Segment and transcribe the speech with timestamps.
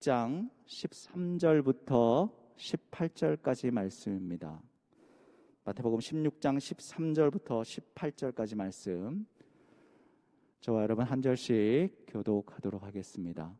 [0.00, 4.62] 장 13절부터 18절까지 말씀입니다.
[5.64, 7.62] 마태복음 16장 13절부터
[7.96, 9.26] 18절까지 말씀.
[10.60, 13.52] 저와 여러분 한 절씩 교독하도록 하겠습니다.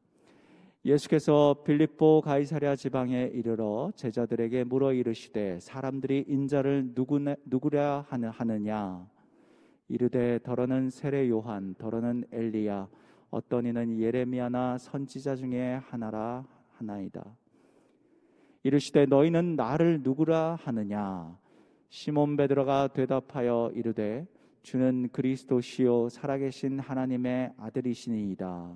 [0.85, 9.11] 예수께서 빌립보 가이사랴 지방에 이르러 제자들에게 물어 이르시되 사람들이 인자를 누구네, 누구랴 하느냐
[9.89, 12.89] 이르되 더러는 세례 요한 더러는 엘리야
[13.31, 17.25] 어떤 이는 예레미야나 선지자 중에 하나라 하나이다.
[18.63, 21.37] 이르시되 너희는 나를 누구라 하느냐?
[21.91, 24.27] 시몬 베드로가 대답하여 이르되
[24.63, 28.75] 주는 그리스도시요 살아계신 하나님의 아들이시니이다.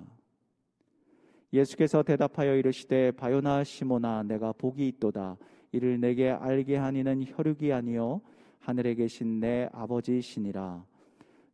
[1.53, 5.37] 예수께서 대답하여 이르시되 바요나 시모나 내가 복이 있도다.
[5.71, 8.21] 이를 내게 알게 하니는 혈육이 아니요
[8.59, 10.85] 하늘에 계신 내 아버지시니라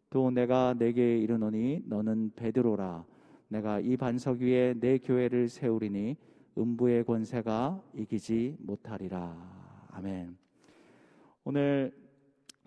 [0.10, 3.06] 또 내가 내게 이르노니 너는 베드로라
[3.48, 6.18] 내가 이 반석 위에 내 교회를 세우리니
[6.58, 10.38] 음부의 권세가 이기지 못하리라 아멘
[11.44, 11.92] 오늘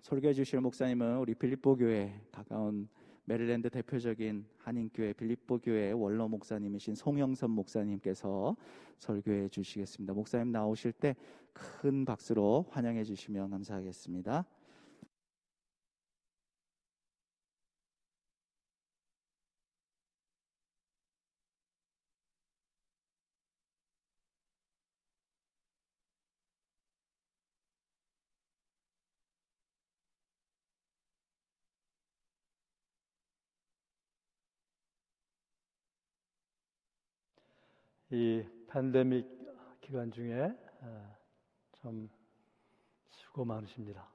[0.01, 2.87] 설교해 주실 목사님은 우리 빌립보 교회 가까운
[3.25, 8.57] 메릴랜드 대표적인 한인교회 빌립보 교회 원로 목사님이신 송영선 목사님께서
[8.99, 10.13] 설교해 주시겠습니다.
[10.13, 11.15] 목사님 나오실 때
[11.53, 14.45] 큰 박수로 환영해 주시면 감사하겠습니다.
[38.15, 39.27] 이 팬데믹
[39.81, 40.55] 기간 중에
[41.71, 42.07] 참
[43.09, 44.07] 수고 많으십니다.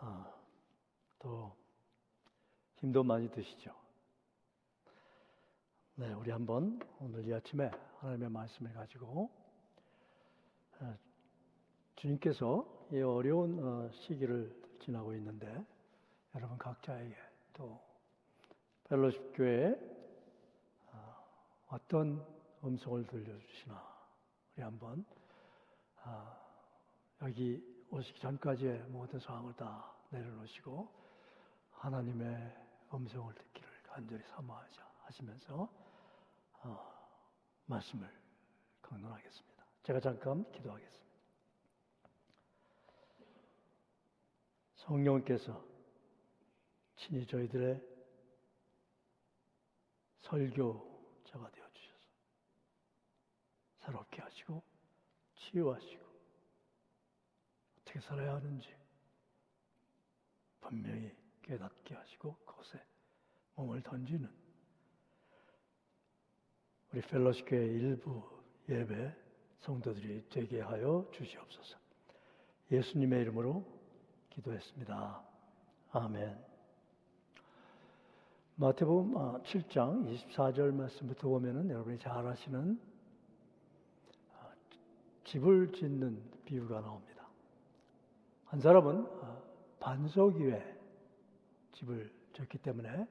[0.00, 0.30] 아,
[1.18, 1.56] 또
[2.76, 3.74] 힘도 많이 드시죠.
[5.94, 9.30] 네, 우리 한번 오늘 이 아침에 하나님의 말씀을 가지고
[11.96, 15.64] 주님께서 이 어려운 어, 시기를 지나고 있는데
[16.34, 17.16] 여러분 각자에게
[17.54, 17.80] 또
[18.84, 19.72] 펠로십 교회
[20.92, 21.16] 어,
[21.68, 23.98] 어떤 음성을 들려주시나
[24.54, 25.04] 우리 한번
[26.02, 26.36] 아,
[27.22, 30.88] 여기 오시기 전까지의 모든 상황을 다 내려놓으시고
[31.72, 32.56] 하나님의
[32.92, 35.68] 음성을 듣기를 간절히 사모하자 하시면서
[36.62, 37.08] 어,
[37.66, 38.10] 말씀을
[38.82, 39.64] 강론하겠습니다.
[39.82, 41.08] 제가 잠깐 기도하겠습니다.
[44.74, 45.62] 성령께서
[46.96, 47.80] 친히 저희들의
[50.20, 51.57] 설교자가 되어
[53.88, 54.62] 새롭게 하시고
[55.34, 56.04] 치유하시고
[57.80, 58.68] 어떻게 살아야 하는지
[60.60, 61.10] 분명히
[61.42, 62.78] 깨닫게 하시고 그것에
[63.54, 64.30] 몸을 던지는
[66.92, 68.22] 우리 펠로시교회 일부
[68.68, 69.16] 예배
[69.60, 71.78] 성도들이 되게 하여 주시옵소서.
[72.70, 73.66] 예수님의 이름으로
[74.30, 75.22] 기도했습니다.
[75.92, 76.44] 아멘.
[78.56, 82.87] 마태복음 7장 아, 24절 말씀부터 보면은 여러분이 잘 아시는
[85.28, 87.28] 집을 짓는 비유가 나옵니다.
[88.46, 89.42] 한 사람은 어,
[89.78, 90.78] 반석 위에
[91.72, 93.06] 집을 짓기 때문에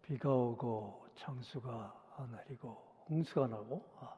[0.00, 4.16] 비가 오고 창수가 내리고 홍수가 나고 아,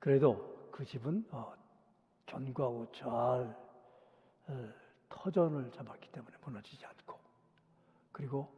[0.00, 1.54] 그래도 그 집은 어,
[2.26, 4.72] 견고하고 잘 어,
[5.08, 7.16] 터전을 잡았기 때문에 무너지지 않고
[8.10, 8.52] 그리고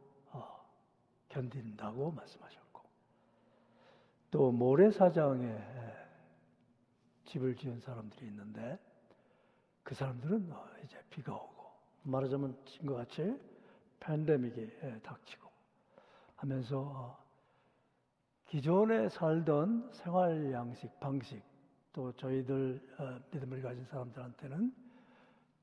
[1.29, 2.81] 견딘다고 말씀하셨고
[4.31, 6.04] 또 모래사장에
[7.25, 8.79] 집을 지은 사람들이 있는데
[9.83, 11.65] 그 사람들은 어, 이제 비가 오고
[12.03, 13.39] 말하자면 지금과 같이
[13.99, 15.49] 팬데믹이 예, 닥치고
[16.35, 17.17] 하면서 어,
[18.45, 21.41] 기존에 살던 생활 양식, 방식
[21.93, 24.73] 또 저희들 어, 믿음을 가진 사람들한테는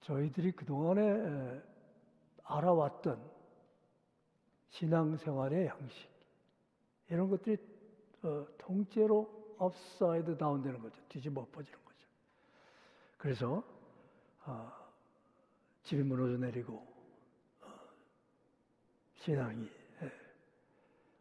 [0.00, 1.62] 저희들이 그동안에
[2.44, 3.22] 알아왔던
[4.70, 6.10] 신앙생활의 양식
[7.08, 7.56] 이런 것들이
[8.58, 11.00] 통째로 upside down 되는 거죠.
[11.08, 12.06] 뒤집어 엎어지는 거죠.
[13.18, 13.62] 그래서
[14.44, 14.72] 어,
[15.84, 16.86] 집이 무너져 내리고
[17.60, 17.66] 어,
[19.14, 19.68] 신앙이
[20.02, 20.12] 예,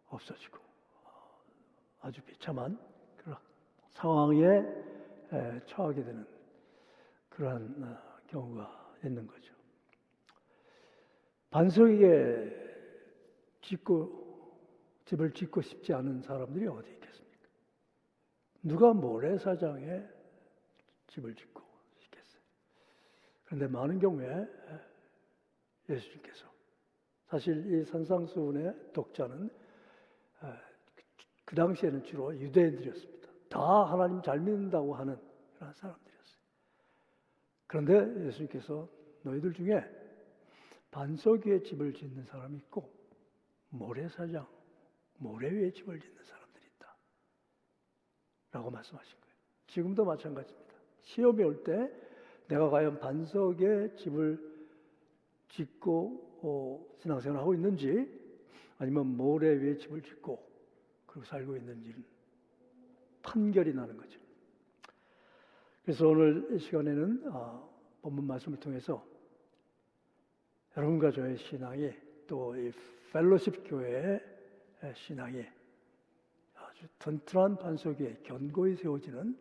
[0.10, 0.58] 없어지고
[1.04, 1.42] 어,
[2.02, 2.80] 아주 비참한
[3.18, 3.38] 그런
[3.92, 4.40] 상황에
[5.34, 6.28] 예, 처하게 되는
[7.30, 9.54] 그러한 어, 경우가 있는 거죠.
[11.50, 12.62] 반석에
[13.62, 14.22] 짓고
[15.06, 17.01] 집을 짓고 싶지 않은 사람들이 어디
[18.64, 20.04] 누가 모래사장에
[21.08, 21.62] 집을 짓고
[21.98, 22.42] 싶겠어요.
[23.46, 24.48] 그런데 많은 경우에
[25.90, 26.50] 예수님께서
[27.28, 29.50] 사실 이 산상수훈의 독자는
[31.46, 33.30] 그 당시에는 주로 유대인들이었습니다.
[33.50, 35.18] 다 하나님 잘 믿는다고 하는
[35.56, 36.42] 그런 사람들이었어요.
[37.68, 38.88] 그런데 예수님께서
[39.24, 39.84] 너희들 중에
[40.92, 42.90] 반석 위에 집을 짓는 사람이 있고
[43.70, 44.48] 모래사장,
[45.18, 46.41] 모래 위에 집을 짓는 있다.
[48.52, 49.36] 라고 말씀하신 거예요.
[49.68, 50.74] 지금도 마찬가지입니다.
[51.04, 51.90] 시험이 올 때
[52.48, 54.40] 내가 과연 반석에 집을
[55.50, 58.20] 짓고 어, 신앙생활을 하고 있는지
[58.78, 60.46] 아니면 모래 위에 집을 짓고
[61.06, 62.04] 그리고 살고 있는지는
[63.22, 64.20] 판결이 나는 거죠.
[65.84, 67.70] 그래서 오늘 이 시간에는 어,
[68.02, 69.06] 본문 말씀을 통해서
[70.76, 71.92] 여러분과 저의 신앙이
[72.28, 72.72] 또 이
[73.12, 74.22] 펠로십 교회의
[74.96, 75.46] 신앙이
[77.00, 79.38] 튼튼한 반석 위에 견고히 세워지는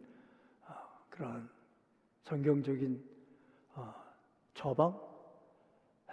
[0.66, 1.48] 아, 그러한
[2.22, 3.02] 성경적인
[3.74, 3.94] 아,
[4.54, 4.98] 처방,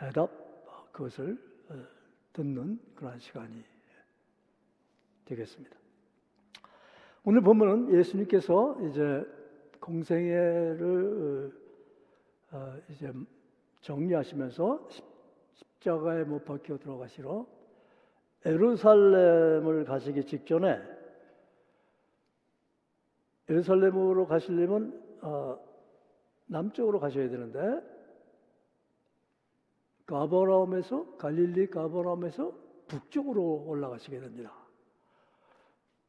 [0.01, 0.29] 해답
[0.91, 1.37] 그것을
[1.69, 1.75] 어,
[2.33, 3.63] 듣는 그러한 시간이
[5.25, 5.75] 되겠습니다.
[7.23, 9.25] 오늘 보면은 예수님께서 이제
[9.79, 11.51] 공생애를
[12.51, 13.11] 어, 이제
[13.81, 14.87] 정리하시면서
[15.53, 17.45] 십자가에 못 박혀 들어가시러
[18.45, 20.96] 에루살렘을 가시기 직전에
[23.49, 25.57] 예루살렘으로 가시려면 어,
[26.47, 27.59] 남쪽으로 가셔야 되는데
[30.05, 32.53] 가버라움에서 갈릴리 가버라움에서
[32.87, 34.53] 북쪽으로 올라가시게 됩니다.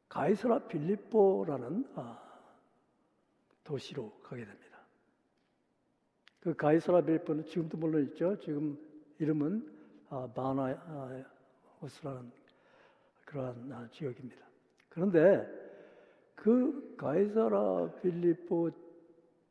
[0.08, 2.23] 가이사라 빌립보라는 아,
[3.64, 4.79] 도시로 가게 됩니다.
[6.41, 8.38] 그 가이사라 빌립보는 지금도 물론 있죠.
[8.38, 8.79] 지금
[9.19, 9.76] 이름은
[10.11, 12.31] 아, 바나호스라는
[13.25, 14.46] 그러한 아, 지역입니다.
[14.88, 15.68] 그런데
[16.38, 18.70] 그 가이사라 빌립보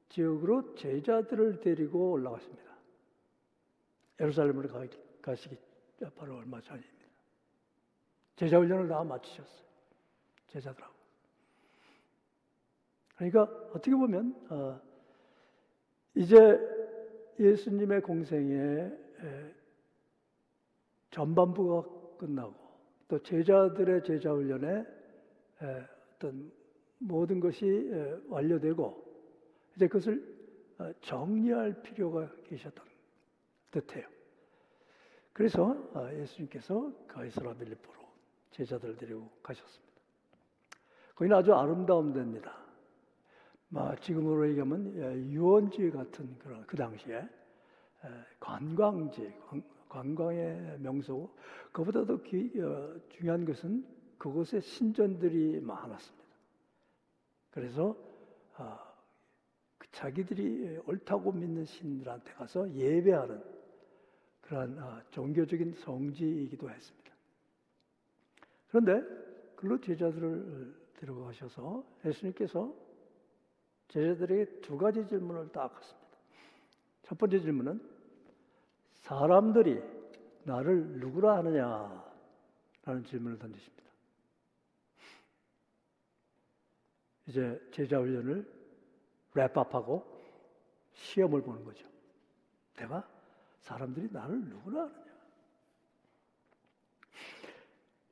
[0.07, 2.63] 지역으로 제자들을 데리고 올라갔습니다.
[4.22, 4.69] 예루살렘으로
[5.22, 5.57] 가시기
[6.16, 6.95] 바로 얼마 전입니다.
[8.38, 9.68] 제자 훈련을 다 마치셨어요.
[10.48, 10.94] 제자들하고.
[13.18, 13.44] 그러니까
[13.74, 14.80] 어떻게 보면 어,
[16.16, 16.38] 이제
[17.38, 18.98] 예수님의 공생의
[21.12, 22.56] 전반부가 끝나고
[23.10, 24.86] 또 제자들의 제자 훈련에
[26.16, 26.56] 어떤
[27.00, 27.90] 모든 것이
[28.28, 29.08] 완료되고
[29.76, 30.38] 이제 그것을
[30.80, 32.86] 어, 정리할 필요가 계셨던
[33.72, 34.08] 듯해요.
[35.34, 38.00] 그래서 어, 예수님께서 가이사라 빌립보로
[38.52, 39.88] 제자들 데리고 가셨습니다.
[41.16, 42.56] 거기는 아주 아름다운 데입니다.
[44.02, 47.28] 지금으로 얘기하면 예, 유원지 같은 그런 그 당시에
[48.40, 49.34] 관광지,
[49.90, 51.30] 관광의 명소.
[51.72, 53.86] 그보다도 어, 중요한 것은
[54.18, 56.17] 그곳에 신전들이 많았습니다.
[57.57, 57.98] 그래서
[58.54, 58.94] 아,
[59.80, 63.44] 그 자기들이 옳다고 믿는 신들한테 가서 예배하는
[64.42, 67.12] 그러한 아, 종교적인 성지이기도 했습니다.
[68.68, 69.01] 그런데
[69.56, 72.71] 글로 제자들을 데려가셔서 예수님께서
[73.88, 76.18] 제자들에게 두 가지 질문을 딱 했습니다.
[77.01, 77.81] 첫 번째 질문은
[78.94, 79.81] 사람들이
[80.44, 82.06] 나를 누구라 하느냐?
[82.86, 83.87] 라는 질문을 던지십니다.
[87.28, 88.46] 이제 제자 훈련을
[89.34, 90.04] 랩업하고
[90.94, 91.86] 시험을 보는 거죠.
[92.76, 93.08] 내가
[93.60, 95.18] 사람들이 나를 누구라 하느냐?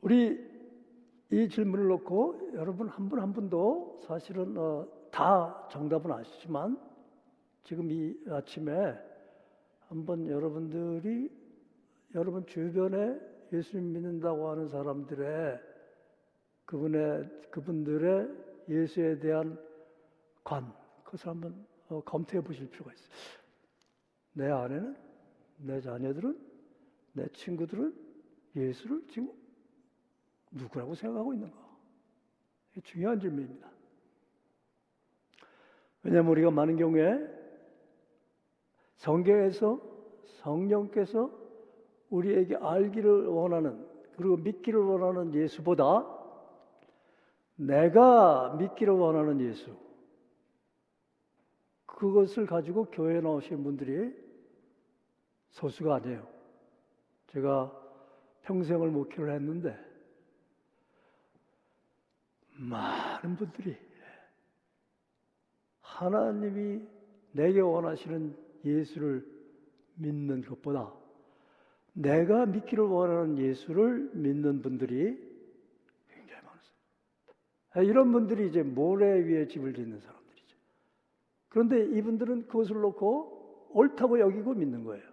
[0.01, 0.55] 우리
[1.31, 6.79] 이 질문을 놓고 여러분 한분한 분도 사실은 어, 다 정답은 아시지만
[7.63, 8.95] 지금 이 아침에
[9.87, 11.31] 한번 여러분들이
[12.13, 13.19] 여러분 주변에
[13.51, 15.59] 예수님 믿는다고 하는 사람들의
[16.65, 19.59] 그분의 그분들의 예수에 대한
[20.43, 23.09] 관 그것을 한번 어, 검토해 보실 필요가 있어요.
[24.33, 24.95] 내 아내는
[25.57, 26.39] 내 자녀들은
[27.13, 27.95] 내 친구들은
[28.55, 29.31] 예수를 지금
[30.51, 31.65] 누구라고 생각하고 있는가?
[32.83, 33.69] 중요한 질문입니다.
[36.03, 37.19] 왜냐하면 우리가 많은 경우에
[38.97, 39.81] 성경에서
[40.41, 41.31] 성령께서
[42.09, 46.14] 우리에게 알기를 원하는 그리고 믿기를 원하는 예수보다
[47.55, 49.75] 내가 믿기를 원하는 예수
[51.85, 54.13] 그것을 가지고 교회에 나오신 분들이
[55.51, 56.27] 소수가 아니에요.
[57.27, 57.71] 제가
[58.43, 59.77] 평생을 목회를 했는데
[62.57, 63.77] 많은 분들이
[65.81, 66.85] 하나님이
[67.31, 68.35] 내게 원하시는
[68.65, 69.25] 예수를
[69.95, 70.93] 믿는 것보다
[71.93, 75.24] 내가 믿기를 원하는 예수를 믿는 분들이.
[77.81, 80.57] 이런 분들이 이제 모래 위에 집을 짓는 사람들이죠.
[81.49, 85.03] 그런데 이분들은 그것을 놓고 옳다고 여기고 믿는 거예요.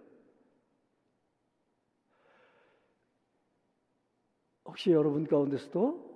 [4.65, 6.13] 혹시 여러분 가운데서도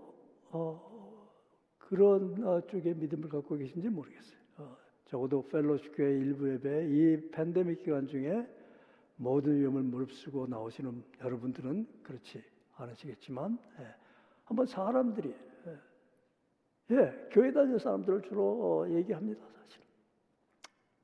[0.51, 1.32] 어,
[1.77, 4.39] 그런 어, 쪽의 믿음을 갖고 계신지 모르겠어요.
[4.58, 8.48] 어, 적어도 펠로시 교회 일부 예배 이 팬데믹 기간 중에
[9.18, 12.44] 모든 위험을 무릅쓰고 나오시는 여러분들은 그렇지
[12.75, 13.96] 않으시겠지만 예,
[14.46, 15.36] 한번 사람들이
[16.91, 19.82] 예, 예, 교회 다니는 사람들을 주로 어, 얘기합니다 사실.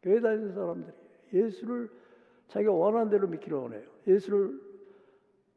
[0.02, 0.96] 교회 다니는 사람들이
[1.34, 1.90] 예수를
[2.48, 3.90] 자기가 원하는 대로 믿기를 원해요.
[4.08, 4.60] 예수를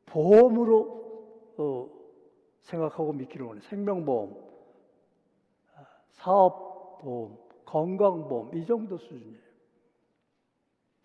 [0.06, 1.90] 보험으로 어,
[2.60, 4.36] 생각하고 믿기를 원해요 생명보험
[5.74, 9.46] 아, 사업보험 건강보험 이 정도 수준이에요.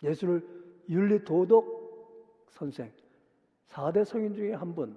[0.02, 0.46] 예수를
[0.88, 2.90] 윤리 도덕 선생
[3.68, 4.96] 4대 성인 중에 한 분.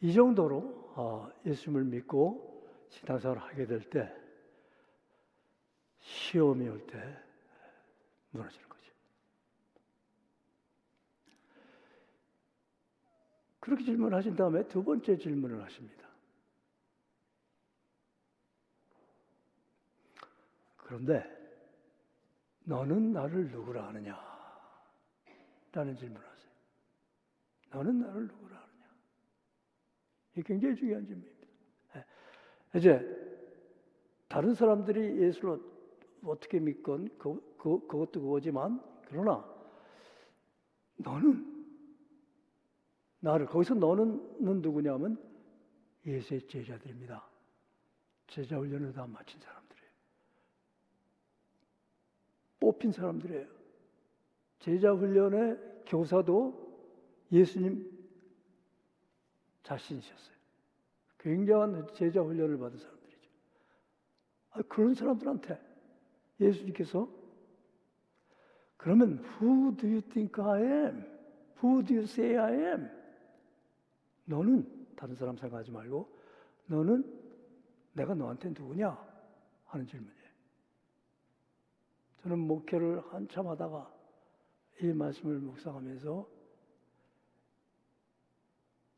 [0.00, 4.12] 이 정도로 어, 예수님을 믿고 신앙생활을 하게 될 때
[6.00, 6.98] 시험이 올 때
[8.30, 8.92] 무너지는 거죠.
[13.60, 16.06] 그렇게 질문하신 다음에 두 번째 질문을 하십니다.
[20.76, 21.24] 그런데
[22.64, 24.16] 너는 나를 누구라 하느냐?
[25.72, 26.50] 라는 질문을 하세요.
[27.70, 28.65] 너는 나를 누구라
[30.42, 31.46] 굉장히 중요한 질문입니다.
[31.96, 32.78] 예.
[32.78, 33.26] 이제
[34.28, 35.60] 다른 사람들이 예수를
[36.24, 39.44] 어떻게 믿건 그, 그, 그것도 그거지만 그러나
[40.96, 41.54] 너는
[43.20, 45.18] 나를 거기서 너는 누구냐면
[46.04, 47.24] 예수의 제자들입니다.
[48.26, 49.90] 제자 훈련을 다 마친 사람들이에요.
[52.60, 53.46] 뽑힌 사람들이에요.
[54.58, 56.66] 제자 훈련의 교사도
[57.30, 57.95] 예수님
[59.66, 60.36] 자신이셨어요.
[61.18, 63.30] 굉장한 제자 훈련을 받은 사람들이죠.
[64.50, 65.60] 아, 그런 사람들한테
[66.40, 67.08] 예수님께서
[68.76, 71.04] 그러면 who do you think I am?
[71.62, 72.90] Who do you say I am?
[74.26, 76.08] 너는 다른 사람 생각하지 말고
[76.66, 77.04] 너는
[77.94, 78.96] 내가 너한테 누구냐
[79.64, 80.26] 하는 질문이에요.
[82.22, 83.92] 저는 목회를 한참 하다가
[84.82, 86.35] 이 말씀을 묵상하면서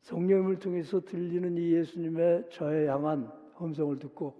[0.09, 4.35] 성령을 통해서 들리는 이 예수님의 저에 향한 음성을 듣고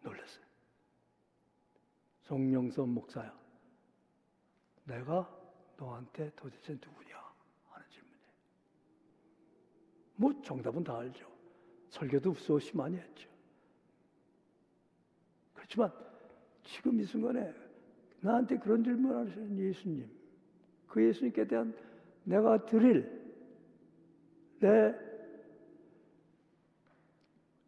[0.00, 0.44] 놀랐어요.
[2.22, 3.38] 송영선 목사야.
[4.84, 5.30] 내가
[5.76, 7.16] 너한테 도대체 누구냐
[7.68, 8.22] 하는 질문이에요.
[10.16, 11.30] 뭐 정답은 다 알죠.
[11.90, 13.28] 설교도 수없이 많이 했죠.
[15.52, 15.92] 그렇지만
[16.64, 17.52] 지금 이 순간에
[18.20, 20.10] 나한테 그런 질문을 하시는 예수님,
[20.86, 21.91] 그 예수님께 대한
[22.24, 23.20] 내가 드릴
[24.60, 24.94] 내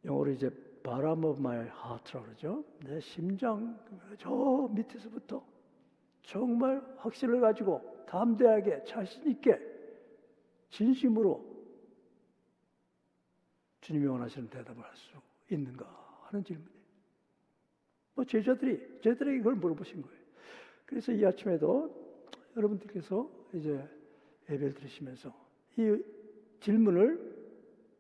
[0.04, 0.50] 영어로 이제
[0.82, 2.64] 바람 of my heart라고 그러죠.
[2.84, 3.78] 내 심장
[4.18, 5.44] 저 밑에서부터
[6.22, 9.58] 정말 확신을 가지고 담대하게 자신 있게
[10.70, 11.54] 진심으로
[13.80, 15.12] 주님이 원하시는 대답을 할 수
[15.50, 15.84] 있는가
[16.22, 16.74] 하는 질문이에요.
[18.14, 20.24] 뭐 제자들이 제자들에게 그걸 물어보신 거예요.
[20.86, 21.92] 그래서 이 아침에도
[22.56, 23.86] 여러분들께서 이제
[24.50, 25.34] 예배를 들으시면서
[25.76, 26.02] 이
[26.60, 27.34] 질문을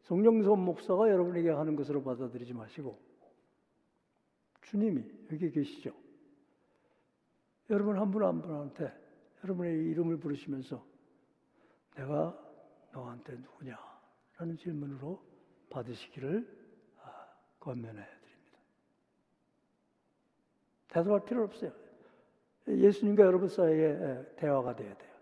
[0.02, 2.98] 송영선 목사가 여러분에게 하는 것으로 받아들이지 마시고
[4.62, 5.92] 주님이 여기 계시죠.
[7.70, 8.92] 여러분 한 분 한 분한테
[9.42, 10.84] 여러분의 이름을 부르시면서
[11.96, 12.38] 내가
[12.92, 13.78] 너한테 누구냐?
[14.36, 15.22] 라는 질문으로
[15.70, 16.46] 받으시기를
[17.02, 17.26] 아,
[17.60, 18.58] 권면해 드립니다.
[20.88, 21.72] 대답할 필요 없어요.
[22.68, 25.13] 예수님과 여러분 사이에 대화가 돼야 돼요.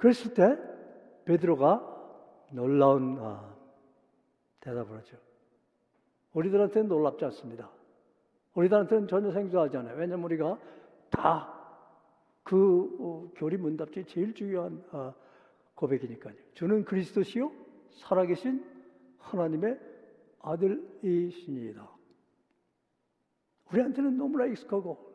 [0.00, 0.58] 그랬을 때
[1.24, 1.86] 베드로가
[2.52, 3.54] 놀라운 아,
[4.60, 5.16] 대답을 하죠.
[6.32, 7.70] 우리들한테는 놀랍지 않습니다.
[8.54, 9.96] 우리들한테는 전혀 생소하지 않아요.
[9.96, 10.58] 왜냐하면 우리가
[11.10, 11.60] 다
[12.50, 15.14] 그 어, 교리 문답지 제일 중요한 어,
[15.76, 16.34] 고백이니까요.
[16.54, 17.52] 주는 그리스도시요
[17.92, 18.64] 살아계신
[19.18, 19.78] 하나님의
[20.40, 21.88] 아들이시니이다.
[23.70, 25.14] 우리한테는 너무나 익숙하고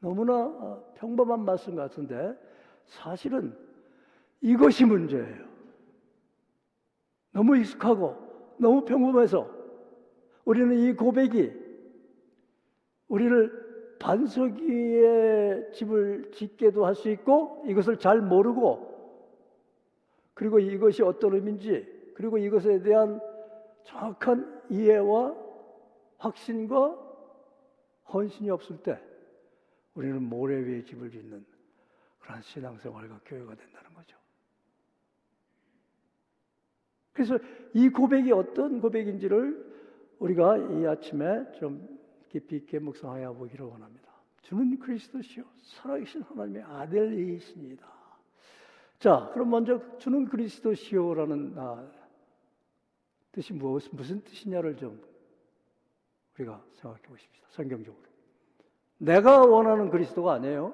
[0.00, 2.38] 너무나 어, 평범한 말씀 같은데
[2.84, 3.56] 사실은
[4.40, 5.48] 이것이 문제예요.
[7.32, 8.16] 너무 익숙하고
[8.58, 9.48] 너무 평범해서
[10.44, 11.52] 우리는 이 고백이
[13.08, 18.88] 우리를 반석 위에 집을 짓게도 할 수 있고 이것을 잘 모르고
[20.34, 23.20] 그리고 이것이 어떤 의미인지 그리고 이것에 대한
[23.84, 25.34] 정확한 이해와
[26.18, 26.96] 확신과
[28.12, 29.00] 헌신이 없을 때
[29.94, 31.44] 우리는 모래 위에 집을 짓는
[32.20, 34.16] 그런 신앙생활과 교회가 된다는 거죠.
[37.18, 37.36] 그래서
[37.74, 39.66] 이 고백이 어떤 고백인지를
[40.20, 41.98] 우리가 이 아침에 좀
[42.28, 44.08] 깊이 있게 묵상하여 보기를 원합니다.
[44.42, 47.88] 주는 그리스도시요 살아계신 하나님의 아들이십니다.
[49.00, 51.90] 자, 그럼 먼저 주는 그리스도시요라는 아,
[53.32, 55.02] 뜻이 무엇, 무슨 뜻이냐를 좀
[56.38, 57.48] 우리가 생각해 보십시다.
[57.50, 58.04] 성경적으로.
[58.98, 60.72] 내가 원하는 그리스도가 아니에요.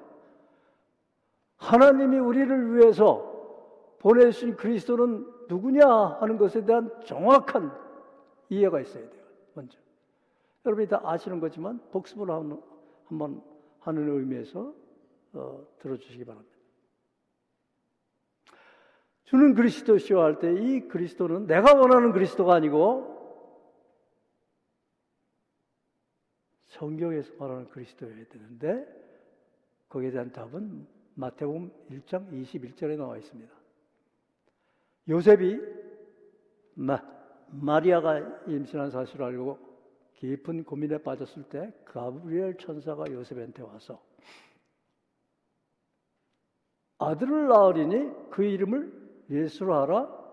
[1.57, 5.87] 하나님이 우리를 위해서 보내신 그리스도는 누구냐
[6.19, 7.71] 하는 것에 대한 정확한
[8.49, 9.23] 이해가 있어야 돼요.
[9.53, 9.77] 먼저.
[10.65, 12.61] 여러분이 다 아시는 거지만 복습을 한-
[13.05, 13.41] 한번
[13.79, 14.73] 하는 의미에서
[15.33, 16.55] 어, 들어주시기 바랍니다.
[19.25, 23.13] 주는 그리스도시오 할 때 이 그리스도는 내가 원하는 그리스도가 아니고
[26.67, 28.85] 성경에서 말하는 그리스도여야 되는데
[29.89, 30.85] 거기에 대한 답은
[31.15, 33.53] 마태복음 1장 21절에 나와 있습니다.
[35.07, 35.59] 요셉이
[36.75, 36.99] 마,
[37.47, 39.59] 마리아가 임신한 사실을 알고
[40.15, 44.01] 깊은 고민에 빠졌을 때 가브리엘 천사가 요셉한테 와서
[46.97, 50.25] 아들을 낳으리니 그 이름을 예수로 하라.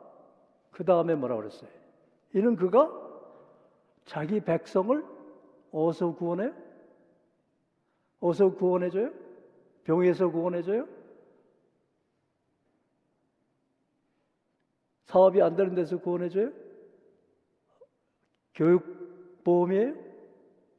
[0.71, 1.69] 그 다음에 뭐라 그랬어요?
[2.35, 2.91] 이는 그가
[4.05, 5.05] 자기 백성을
[5.73, 6.55] 어디서 구원해요?
[8.21, 9.11] 어디서 구원해줘요?
[9.85, 10.87] 병에서 구원해줘요?
[15.13, 16.51] 사업이 안 되는 데서 구원해줘요?
[18.55, 19.95] 교육보험이에요?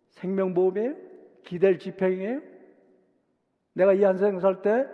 [0.09, 0.95] 생명보험이에요?
[1.43, 2.41] 기댈 집행이에요?
[3.73, 4.87] 내가 이 한생 살 때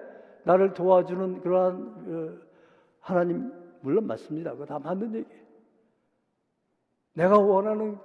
[0.44, 2.38] 나를 도와주는 그러한 어,
[3.00, 4.52] 하나님 물론 맞습니다.
[4.52, 5.46] 그거 다 맞는 얘기예요.
[7.14, 7.98] 내가 원하는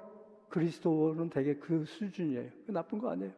[0.51, 2.49] 그리스도는 되게 그 수준이에요.
[2.67, 3.33] 그 나쁜 거 아니에요.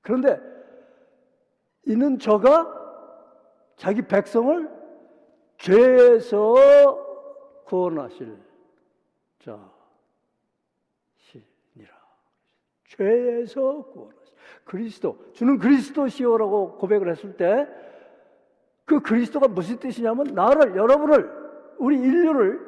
[0.00, 0.40] 그런데
[1.84, 2.72] 이는 저가
[3.76, 4.75] 자기 백성을
[5.58, 6.54] 죄에서
[7.64, 8.36] 구원하실
[9.38, 9.66] 자시니라.
[12.84, 17.86] 죄에서 구원하실 그리스도 주는 그리스도시오라고 고백을 했을 때
[18.86, 22.64] 그 그리스도가 무슨 뜻이냐면 나를 여러분을 우리 인류를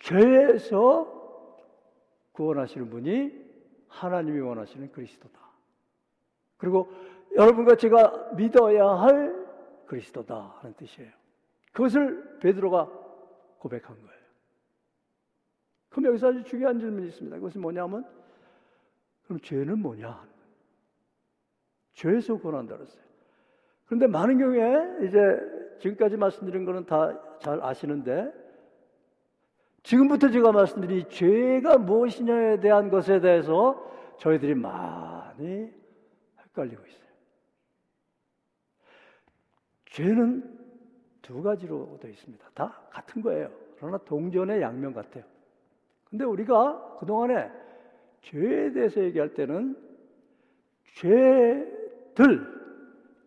[0.00, 1.14] 죄에서
[2.32, 3.44] 구원하시는 분이
[3.86, 5.38] 하나님이 원하시는 그리스도다.
[6.56, 6.92] 그리고
[7.36, 9.46] 여러분과 제가 믿어야 할
[9.86, 11.10] 그리스도다 하는 뜻이에요.
[11.74, 12.86] 그것을 베드로가
[13.58, 14.24] 고백한 거예요.
[15.90, 17.36] 그럼 여기서 아주 중요한 질문이 있습니다.
[17.36, 18.06] 그것이 뭐냐면
[19.24, 20.26] 그럼 죄는 뭐냐?
[21.92, 23.04] 죄에서 구원한다 그랬어요.
[23.84, 25.18] 그런데 많은 경우에 이제
[25.80, 28.32] 지금까지 말씀드린 거는 다 잘 아시는데
[29.82, 35.70] 지금부터 제가 말씀드린 이 죄가 무엇이냐에 대한 것에 대해서 저희들이 많이
[36.40, 37.04] 헷갈리고 있어요.
[39.90, 40.63] 죄는
[41.24, 42.44] 두 가지로 되어 있습니다.
[42.54, 43.50] 다 같은 거예요.
[43.78, 45.24] 그러나 동전의 양면 같아요.
[46.08, 47.50] 근데 우리가 그동안에
[48.20, 49.76] 죄에 대해서 얘기할 때는
[50.94, 52.54] 죄들,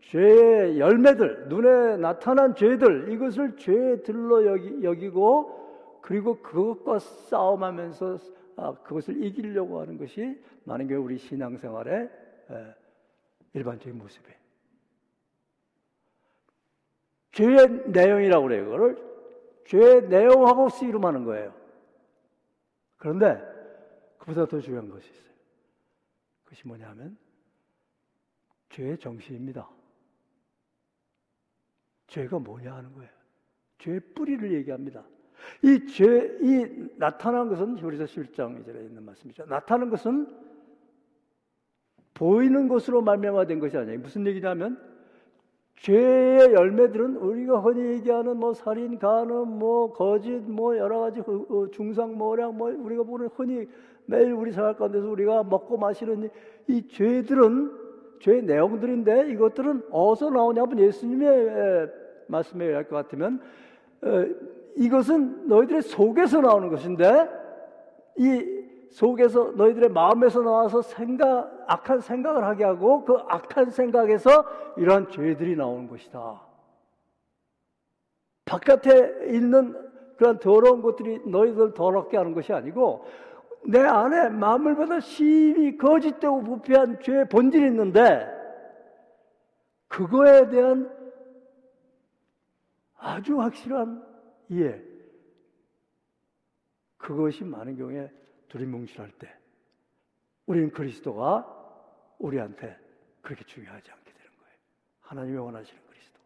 [0.02, 8.18] 죄의 열매들, 눈에 나타난 죄들, 이것을 죄들로 여기, 여기고, 그리고 그것과 싸움하면서
[8.56, 12.10] 아, 그것을 이기려고 하는 것이 많은 경우 우리 신앙생활의
[12.50, 12.76] 에,
[13.54, 14.47] 일반적인 모습이에요.
[17.38, 18.66] 죄의 내용이라고 그래요.
[18.66, 18.98] 그걸
[19.66, 21.54] 죄의 내용하고 씨름하는 거예요.
[22.98, 23.40] 그런데
[24.18, 25.34] 그보다 더 중요한 것이 있어요.
[26.46, 27.16] 그것이 뭐냐면
[28.70, 29.70] 죄의 정신입니다.
[32.08, 33.12] 죄가 뭐냐 하는 거예요.
[33.78, 35.06] 죄의 뿌리를 얘기합니다.
[35.62, 39.46] 이 죄, 이 나타난 것은 히브리서 11장 이절에 있는 말씀이죠.
[39.46, 40.28] 나타난 것은
[42.16, 44.00] 보이는 것으로 말미암아 된 것이 아니에요.
[44.00, 44.97] 무슨 얘기냐면
[45.78, 52.56] 죄의 열매들은 우리가 흔히 얘기하는 뭐 살인, 간음, 뭐 거짓, 뭐 여러 가지 어, 중상모략,
[52.56, 53.68] 뭐 우리가 보는 흔히
[54.06, 56.30] 매일 우리 생활 가운데서 우리가 먹고 마시는
[56.68, 57.72] 이 죄들은
[58.20, 61.90] 죄의 내용들인데 이것들은 어디서 나오냐면 예수님의
[62.28, 63.40] 말씀에 의할 것 같으면
[64.76, 67.30] 이것은 너희들의 속에서 나오는 것인데
[68.18, 68.57] 이
[68.90, 74.46] 속에서 너희들의 마음에서 나와서 생각 악한 생각을 하게 하고 그 악한 생각에서
[74.78, 76.42] 이러한 죄들이 나오는 것이다.
[78.46, 79.76] 바깥에 있는
[80.18, 83.06] 그런 더러운 것들이 너희들 더럽게 하는 것이 아니고
[83.66, 88.28] 내 안에 받아 심히 거짓되고 부패한 죄의 본질이 있는데
[89.88, 90.90] 그거에 대한
[92.98, 94.04] 아주 확실한
[94.50, 94.82] 이해
[96.98, 98.12] 그것이 많은 경우에
[98.50, 99.30] 두리뭉실할 때
[100.46, 101.54] 우리는 그리스도가
[102.20, 102.78] 우리한테
[103.22, 104.58] 그렇게 중요하지 않게 되는 거예요.
[105.02, 106.20] 하나님이 원하시는 그리스도.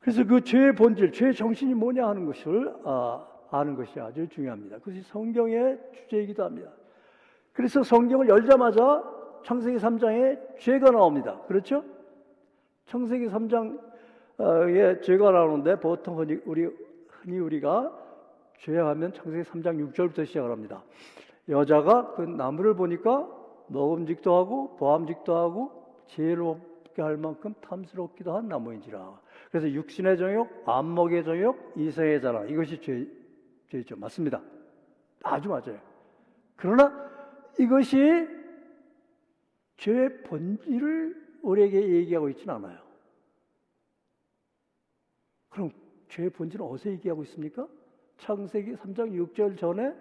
[0.00, 4.78] 그래서 그 죄의 본질, 죄의 정신이 뭐냐 하는 것을 아, 아는 것이 아주 중요합니다.
[4.78, 6.70] 그것이 성경의 주제이기도 합니다.
[7.52, 9.02] 그래서 성경을 열자마자
[9.44, 11.40] 창세기 3장에 죄가 나옵니다.
[11.46, 11.84] 그렇죠?
[12.86, 16.68] 창세기 3장에 죄가 나오는데 보통 우리
[17.06, 18.03] 흔히 우리가
[18.58, 20.82] 죄하면 창세기 3장 6절부터 시작을 합니다.
[21.48, 23.28] 여자가 그 나무를 보니까
[23.68, 29.20] 먹음직도 하고 보암직도 하고 지혜롭게 할 만큼 탐스럽기도 한 나무인지라.
[29.50, 33.06] 그래서 육신의 정욕, 안목의 정욕, 이성의 자랑 이것이 죄,
[33.68, 33.96] 죄죠.
[33.96, 34.40] 맞습니다.
[35.22, 35.78] 아주 맞아요.
[36.56, 37.10] 그러나
[37.58, 37.98] 이것이
[39.76, 42.78] 죄의 본질을 우리에게 얘기하고 있지는 않아요.
[45.50, 45.70] 그럼
[46.08, 47.68] 죄의 본질은 어디서 얘기하고 있습니까?
[48.18, 49.94] 창세기 3장 6절 전에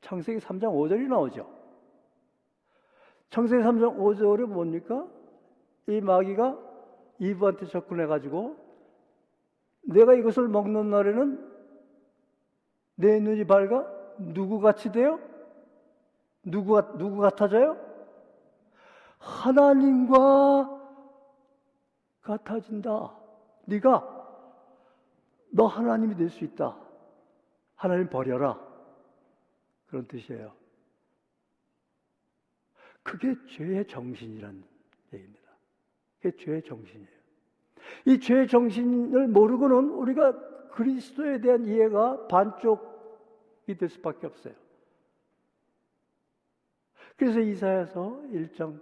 [0.00, 1.48] 창세기 3장 5절이 나오죠.
[3.30, 5.06] 창세기 3장 5절이 뭡니까?
[5.86, 6.58] 이 마귀가
[7.18, 8.56] 이브한테 접근해 가지고
[9.82, 11.48] 내가 이것을 먹는 날에는
[12.96, 13.86] 내 눈이 밝아
[14.18, 15.20] 누구 같이 돼요?
[16.44, 17.76] 누구가 누구 같아져요?
[19.18, 20.78] 하나님과
[22.22, 23.14] 같아진다.
[23.66, 24.16] 네가
[25.50, 26.76] 너 하나님이 될 수 있다.
[27.78, 28.58] 하나님 버려라.
[29.86, 30.52] 그런 뜻이에요.
[33.04, 34.64] 그게 죄의 정신이란
[35.14, 35.50] 얘기입니다.
[36.20, 37.18] 그게 죄의 정신이에요.
[38.06, 44.54] 이 죄의 정신을 모르고는 우리가 그리스도에 대한 이해가 반쪽이 될 수밖에 없어요.
[47.16, 48.80] 그래서 이사야서 1장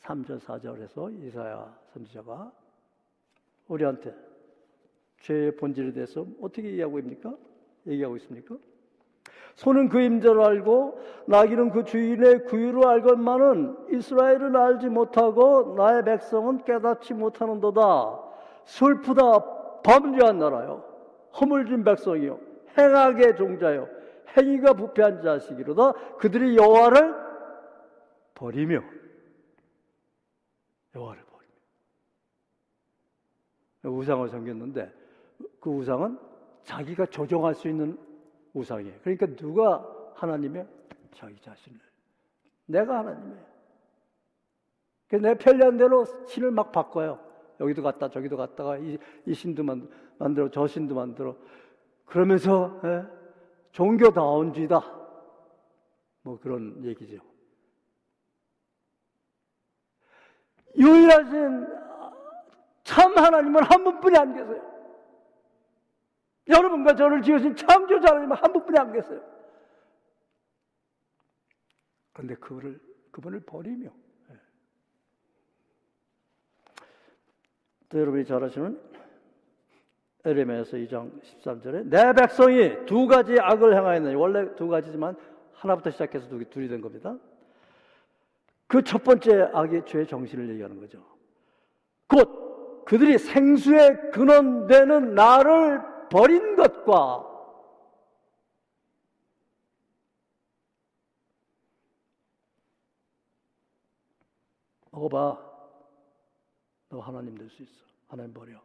[0.00, 2.52] 3절 4절에서 이사야 선지자가
[3.68, 4.14] 우리한테
[5.20, 7.47] 죄의 본질에 대해서 어떻게 이해하고 있습니까?
[7.88, 8.56] 얘기하고 있습니까?
[9.56, 17.14] 소는 그 임자를 알고 나귀는 그 주인의 구유를 알건만은 이스라엘은 알지 못하고 나의 백성은 깨닫지
[17.14, 18.20] 못하는도다.
[18.64, 20.84] 슬프다 범죄한 나라요.
[21.40, 22.38] 허물진 백성이요.
[22.78, 23.88] 행악의 종자요.
[24.36, 25.92] 행위가 부패한 자식이로다.
[26.18, 27.14] 그들이 여호와를
[28.34, 28.80] 버리며
[30.94, 31.22] 여호와를
[33.82, 34.92] 버리며 우상을 섬겼는데
[35.60, 36.27] 그 우상은
[36.68, 37.98] 자기가 조종할 수 있는
[38.52, 38.94] 우상이에요.
[39.02, 39.82] 그러니까 누가
[40.14, 40.66] 하나님의
[41.14, 41.80] 자기 자신을
[42.66, 43.48] 내가 하나님이에요.
[45.22, 47.18] 내 편리한 대로 신을 막 바꿔요.
[47.60, 51.34] 여기도 갔다 저기도 갔다가 이, 이 신도 만, 만들어 저 신도 만들어
[52.04, 53.02] 그러면서 에?
[53.72, 54.82] 종교다운 주의다
[56.20, 57.16] 뭐 그런 얘기죠.
[60.76, 61.66] 유일하신
[62.82, 64.77] 참 하나님은 한 분뿐이 안 계세요.
[66.48, 69.20] 여러분과 저를 지으신 창조자 하나님은 한 분뿐이 안 계세요.
[72.12, 72.80] 그런데 그분을
[73.10, 73.90] 그분을 버리며
[74.30, 74.34] 예.
[77.88, 78.80] 또 여러분이 잘 아시는
[80.24, 85.16] 에레미야서 2장 13절에 내 백성이 두 가지 악을 행하였느니 원래 두 가지지만
[85.52, 87.16] 하나부터 시작해서 두, 둘이 된 겁니다.
[88.66, 91.02] 그 첫 번째 악의 죄의 정신을 얘기하는 거죠.
[92.06, 97.28] 곧 그들이 생수의 근원 되는 나를 버린 것과
[104.90, 105.48] 먹어봐.
[106.90, 107.84] 너 하나님 될 수 있어.
[108.08, 108.58] 하나님 버려.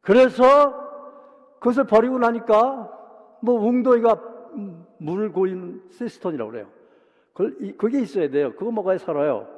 [0.00, 0.88] 그래서
[1.60, 4.14] 그것을 버리고 나니까 뭐 웅덩이가
[4.98, 6.70] 물을 고이는 시스톤이라고 그래요.
[7.78, 8.54] 그게 있어야 돼요.
[8.56, 9.48] 그거 먹어야 살아요.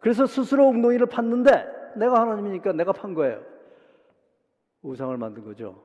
[0.00, 3.44] 그래서 스스로 웅덩이를 팠는데 내가 하나님이니까 내가 판 거예요.
[4.82, 5.84] 우상을 만든 거죠.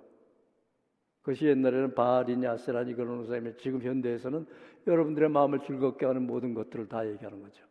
[1.21, 4.45] 그것이 옛날에는 바알이니 아세라니 그런 우상이면 지금 현대에서는
[4.87, 7.65] 여러분들의 마음을 즐겁게 하는 모든 것들을 다 얘기하는 거죠.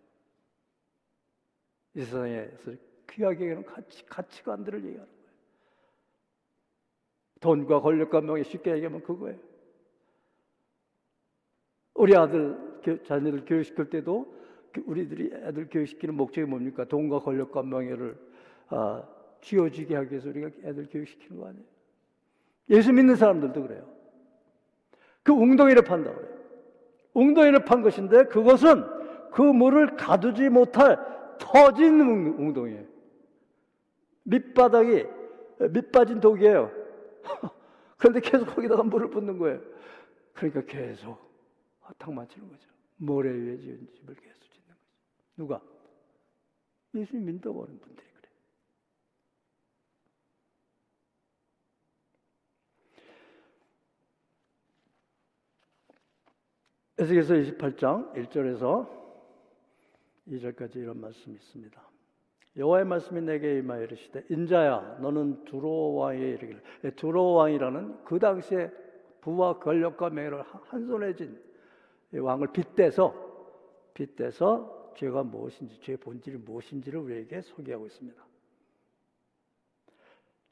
[1.94, 2.72] 이 세상에서
[3.10, 5.22] 귀하게 여기는 가치, 가치관들을 얘기하는 거예요.
[7.40, 9.38] 돈과 권력과 명예 쉽게 얘기하면 그거예요.
[11.94, 12.56] 우리 아들,
[13.04, 14.34] 자녀들 교육시킬 때도
[14.72, 16.84] 그 우리들이 애들 교육시키는 목적이 뭡니까?
[16.86, 18.31] 돈과 권력과 명예를
[18.72, 19.02] 아,
[19.42, 21.64] 쥐어지게 하기 위해서 우리가 애들 교육시키는 거 아니에요?
[22.70, 23.86] 예수 믿는 사람들도 그래요.
[25.22, 26.32] 그 웅덩이를 판다고 그래요.
[27.14, 28.84] 웅덩이를 판 것인데 그것은
[29.30, 30.98] 그 물을 가두지 못할
[31.38, 32.86] 터진 웅덩이에요.
[34.24, 35.06] 밑바닥이
[35.70, 36.70] 밑빠진 독이에요.
[37.98, 39.60] 그런데 계속 거기다가 물을 붓는 거예요.
[40.32, 41.18] 그러니까 계속
[41.80, 42.68] 화탕 맞추는 거죠.
[42.96, 44.80] 모래 위에 지은 집을 계속 짓는 거죠.
[45.36, 45.60] 누가?
[46.94, 48.28] 예수님 믿다고 하는 분들이 그래.
[57.02, 58.88] 에스겔서 28장 1절에서
[60.28, 61.82] 2절까지 이런 말씀이 있습니다.
[62.56, 68.70] 여호와의 말씀이 내게 임하여 이르시되 인자야 너는 두로 왕에 이르기를 예, 두로 왕이라는 그 당시에
[69.20, 71.42] 부와 권력과 명예를 한 손에 쥔
[72.14, 73.14] 왕을 빗대서
[73.94, 78.22] 빗대서 죄가 무엇인지 죄의 본질이 무엇인지를 우리에게 소개하고 있습니다.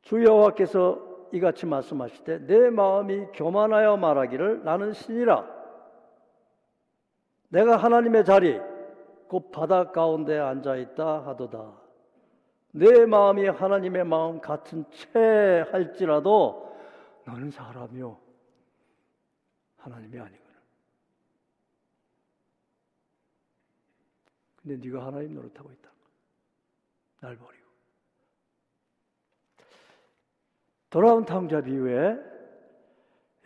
[0.03, 5.60] 주 여호와께서 이같이 말씀하실 때 내 마음이 교만하여 말하기를 나는 신이라
[7.51, 8.59] 내가 하나님의 자리
[9.29, 11.81] 곧 바다 가운데 앉아 있다 하도다.
[12.73, 16.77] 내 마음이 하나님의 마음 같은 채 할지라도
[17.25, 18.19] 너는 사람이요
[19.79, 20.51] 하나님이 아니거든.
[24.63, 25.91] 근데 네가 하나님 노릇하고 있다.
[27.21, 27.71] 날 버리고.
[30.91, 32.19] 돌아온 탕자 이후에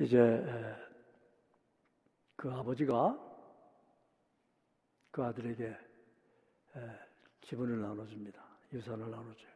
[0.01, 0.45] 이제
[2.37, 3.24] 그 아버지가
[5.14, 5.77] 그 아들에게
[7.42, 8.44] 지분을 나눠줍니다.
[8.72, 9.53] 유산을 나눠줘요.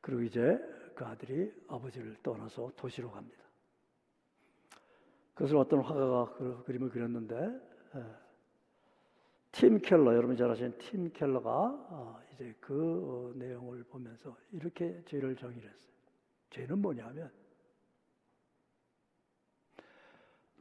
[0.00, 0.58] 그리고 이제
[0.94, 3.44] 그 아들이 아버지를 떠나서 도시로 갑니다.
[5.34, 7.60] 그것을 어떤 화가가 그 그림을 그렸는데
[9.52, 11.50] 팀 켈러 여러분 잘 아시는 팀 켈러가
[11.90, 12.72] 아, 이제 그
[13.34, 15.92] 어, 내용을 보면서 이렇게 죄를 정의했어요.
[16.48, 17.30] 죄는 뭐냐면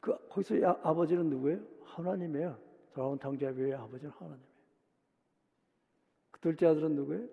[0.01, 1.79] 그 거기서 야, 아버지는 누구예요?
[1.95, 2.58] 하나님이에요.
[2.93, 4.49] 돌아온 당자비의 아버지는 하나님이에요.
[6.32, 7.28] 그 둘째 아들은 누구예요?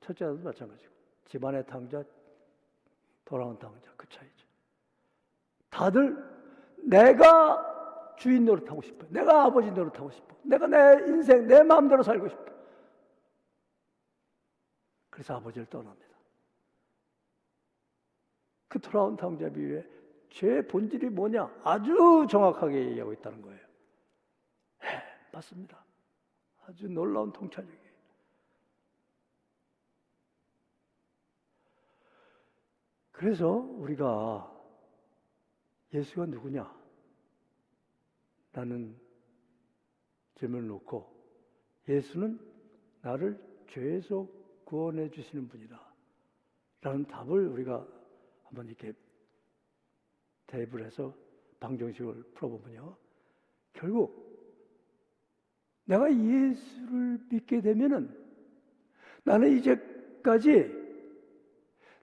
[0.00, 0.92] 첫째 아들도 마찬가지고
[1.26, 2.04] 집안의 당자,
[3.24, 4.46] 돌아온 당자 그 차이죠.
[5.70, 6.16] 다들
[6.84, 9.10] 내가 주인 노릇하고 싶어요.
[9.10, 10.36] 내가 아버지 노릇하고 싶어.
[10.42, 12.44] 내가 내 인생 내 마음대로 살고 싶어.
[15.10, 16.06] 그래서 아버지를 떠납니다.
[18.68, 19.86] 그 돌아온 당자 비유에
[20.30, 21.50] 죄의 본질이 뭐냐?
[21.64, 23.65] 아주 정확하게 얘기하고 있다는 거예요.
[25.36, 25.84] 네, 맞습니다.
[26.64, 27.92] 아주 놀라운 통찰력이에요.
[33.12, 34.52] 그래서 우리가
[35.92, 36.74] 예수가 누구냐?
[38.52, 38.98] 라는
[40.36, 41.14] 질문을 놓고
[41.88, 42.40] 예수는
[43.02, 43.38] 나를
[43.70, 44.26] 죄에서
[44.64, 45.78] 구원해 주시는 분이다.
[46.80, 47.86] 라는 답을 우리가
[48.44, 48.94] 한번 이렇게
[50.46, 51.14] 대입을 해서
[51.60, 52.96] 방정식을 풀어보면요.
[53.74, 54.25] 결국
[55.86, 58.14] 내가 예수를 믿게 되면은
[59.24, 60.70] 나는 이제까지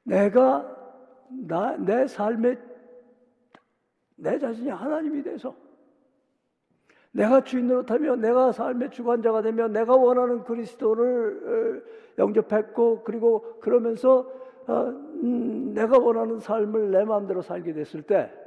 [0.04, 0.70] 내가
[1.30, 2.58] 나, 내 삶에
[4.16, 5.56] 내 자신이 하나님이 돼서
[7.12, 11.84] 내가 주인 노릇하며 내가 삶의 주관자가 되며 내가 원하는 그리스도를
[12.18, 14.32] 어, 영접했고 그리고 그러면서
[14.68, 18.44] 어, 음, 내가 원하는 삶을 내 마음대로 살게 됐을 때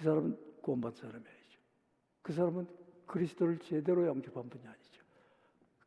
[0.00, 1.39] 그 사람은 구원받은 사람이죠.
[2.30, 2.64] 그 사람은
[3.06, 5.02] 그리스도를 제대로 영접한 분이 아니죠.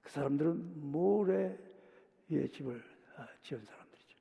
[0.01, 1.57] 그 사람들은 모래
[2.29, 2.83] 위에 집을
[3.15, 4.17] 아, 지은 사람들이죠.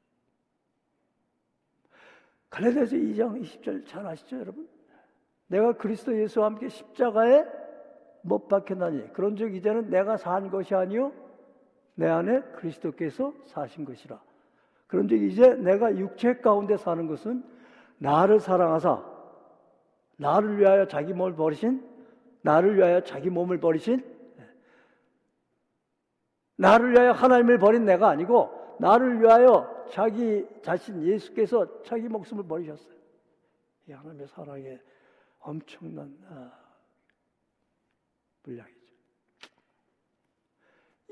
[2.49, 4.69] 갈라디아서 2장 20절 잘 아시죠, 여러분?
[5.49, 7.45] 내가 그리스도 예수와 함께 십자가에
[8.21, 11.13] 못 박혔나니 그런즉 이제는 내가 산 것이 아니요
[11.97, 14.23] 내 안에 그리스도께서 사신 것이라.
[14.87, 17.43] 그런즉 이제 내가 육체 가운데 사는 것은
[17.99, 19.05] 나를 사랑하사
[20.19, 21.91] 나를 위하여 자기 몸을 버리신
[22.43, 24.05] 나를 위하여 자기 몸을 버리신
[26.57, 32.95] 나를 위하여 하나님을 버린 내가 아니고 나를 위하여 자기 자신 예수께서 자기 목숨을 버리셨어요.
[33.89, 34.81] 이 하나님의 사랑에
[35.41, 36.53] 엄청난 아,
[38.43, 38.77] 분량이죠.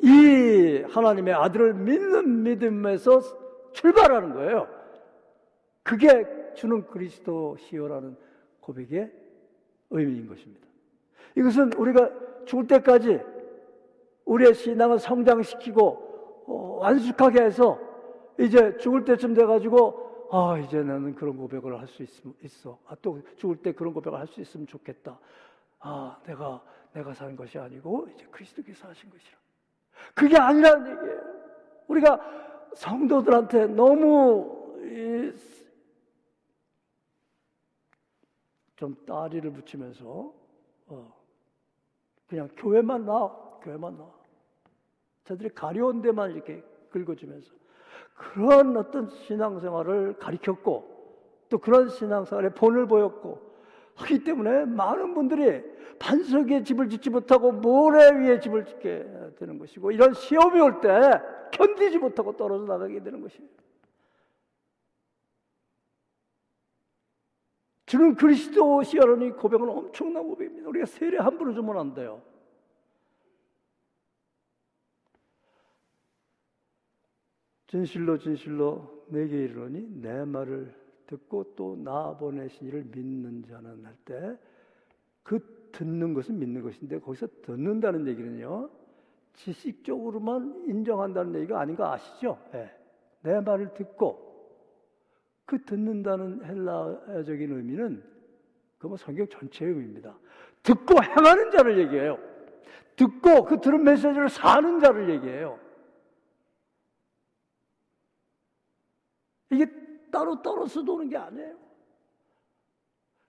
[0.02, 3.20] 이 하나님의 아들을 믿는 믿음에서
[3.72, 4.68] 출발하는 거예요.
[5.82, 8.16] 그게 주는 그리스도시요라는
[8.60, 9.12] 고백의
[9.90, 10.69] 의미인 것입니다.
[11.36, 12.10] 이것은 우리가
[12.46, 13.20] 죽을 때까지
[14.24, 17.78] 우리의 신앙을 성장시키고 어, 완숙하게 해서
[18.38, 22.04] 이제 죽을 때쯤 돼가지고 아, 이제 나는 그런 고백을 할 수
[22.42, 22.78] 있어.
[22.86, 25.18] 아, 또 죽을 때 그런 고백을 할 수 있으면 좋겠다.
[25.80, 26.62] 아, 내가,
[26.92, 29.36] 내가 사는 것이 아니고, 이제 그리스도께서 하신 것이라.
[30.14, 31.20] 그게 아니라는 얘기예요.
[31.88, 32.20] 우리가
[32.74, 34.76] 성도들한테 너무
[38.76, 40.32] 좀 따리를 붙이면서,
[40.86, 41.19] 어,
[42.30, 43.28] 그냥 교회만 나,
[43.60, 44.06] 교회만 나.
[45.24, 47.50] 저들이 가려운 데만 이렇게 긁어주면서
[48.14, 50.88] 그런 어떤 신앙생활을 가리켰고
[51.48, 53.50] 또 그런 신앙생활에 본을 보였고
[53.96, 55.62] 하기 때문에 많은 분들이
[55.98, 59.06] 반석에 집을 짓지 못하고 모래 위에 집을 짓게
[59.38, 60.88] 되는 것이고 이런 시험이 올 때
[61.52, 63.48] 견디지 못하고 떨어져 나가게 되는 것이에요.
[67.90, 70.68] 주는 그리스도시라는 고백은 엄청난 고백입니다.
[70.68, 72.22] 우리가 세례 함부로 주면 안 돼요.
[77.66, 80.72] 진실로 진실로 내게 이르노니 내 말을
[81.08, 84.38] 듣고 또 나 보내신 이를 믿는 자는 할 때
[85.24, 88.70] 그 듣는 것은 믿는 것인데 거기서 듣는다는 얘기는요
[89.34, 92.38] 지식적으로만 인정한다는 얘기가 아닌 거 아시죠?
[92.52, 92.70] 네.
[93.22, 94.29] 내 말을 듣고
[95.50, 98.04] 그 듣는다는 헬라적인 의미는
[98.78, 100.16] 그 뭐 성경 전체의 의미입니다.
[100.62, 102.18] 듣고 행하는 자를 얘기해요.
[102.94, 105.58] 듣고 그 들은 메시지를 사는 자를 얘기해요.
[109.50, 109.66] 이게
[110.12, 111.56] 따로 떨어서 도는 게 아니에요.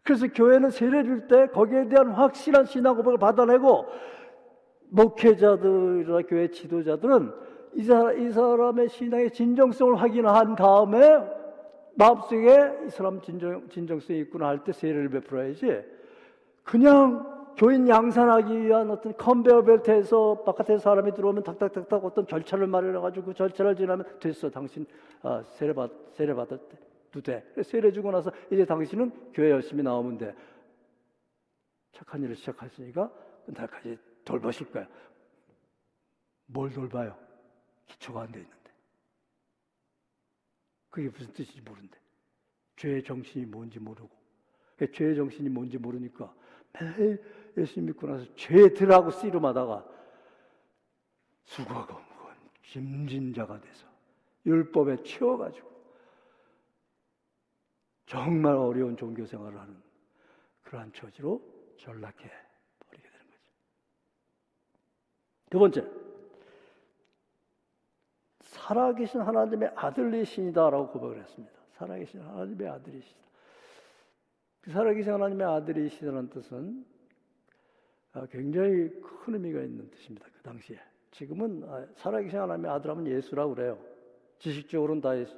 [0.04, 3.88] 그래서 교회는 세례 줄때 거기에 대한 확실한 신앙 고백을 받아내고
[4.90, 7.34] 목회자들이나 교회 지도자들은
[7.74, 11.41] 이 사람의 신앙의 진정성을 확인한 다음에
[11.96, 15.84] 마음속에 이 사람 진정, 진정성이 있구나 할 때 세례를 베풀어야지.
[16.64, 23.34] 그냥 교인 양산하기 위한 어떤 컨베어 벨트에서 바깥에 사람이 들어오면 탁탁탁탁 어떤 절차를 마련해가지고 그
[23.34, 24.50] 절차를 지나면 됐어.
[24.50, 24.86] 당신
[25.22, 26.78] 아, 세례 받 세례 받았대.
[27.12, 30.34] 두대 세례 주고 나서 이제 당신은 교회 열심히 나오면 돼.
[31.92, 33.12] 착한 일을 시작했으니까
[33.48, 34.88] 날까지 돌보실 거야.
[36.46, 37.16] 뭘 돌봐요?
[37.88, 38.61] 기초가 안 돼 있는데
[40.92, 41.98] 그게 무슨 뜻인지 모른대
[42.76, 44.10] 죄의 정신이 뭔지 모르고
[44.94, 46.34] 죄의 정신이 뭔지 모르니까
[46.74, 47.24] 매일
[47.58, 49.88] 예수 믿고 나서 죄들하고 씨름하다가
[51.44, 53.88] 수고하고 무거운 짐진자가 돼서
[54.46, 55.72] 율법에 치워가지고
[58.06, 59.82] 정말 어려운 종교 생활을 하는
[60.64, 61.42] 그러한 처지로
[61.78, 62.30] 전락해
[62.80, 63.40] 버리게 되는 거죠.
[65.50, 66.01] 두 번째,
[68.52, 71.54] 살아계신 하나님의 아들이신이다라고 고백을 했습니다.
[71.78, 73.20] 살아계신 하나님의 아들이시다.
[74.62, 76.86] 그 살아계신 하나님의 아들이시다는 뜻은
[78.14, 80.28] 아, 굉장히 큰 의미가 있는 뜻입니다.
[80.36, 80.78] 그 당시에.
[81.12, 83.78] 지금은 아, 살아계신 하나님의 아들하면 예수라고 그래요.
[84.40, 85.34] 지식적으로는 다 예수,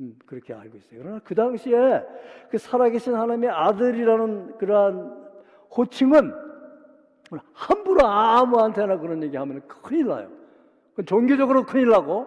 [0.00, 1.00] 음, 그렇게 알고 있어요.
[1.00, 2.04] 그러나 그 당시에
[2.50, 5.28] 그 살아계신 하나님의 아들이라는 그러한
[5.76, 6.32] 호칭은
[7.52, 10.38] 함부로 아무한테나 그런 얘기하면 큰일 나요.
[11.06, 12.26] 종교적으로 큰일 나고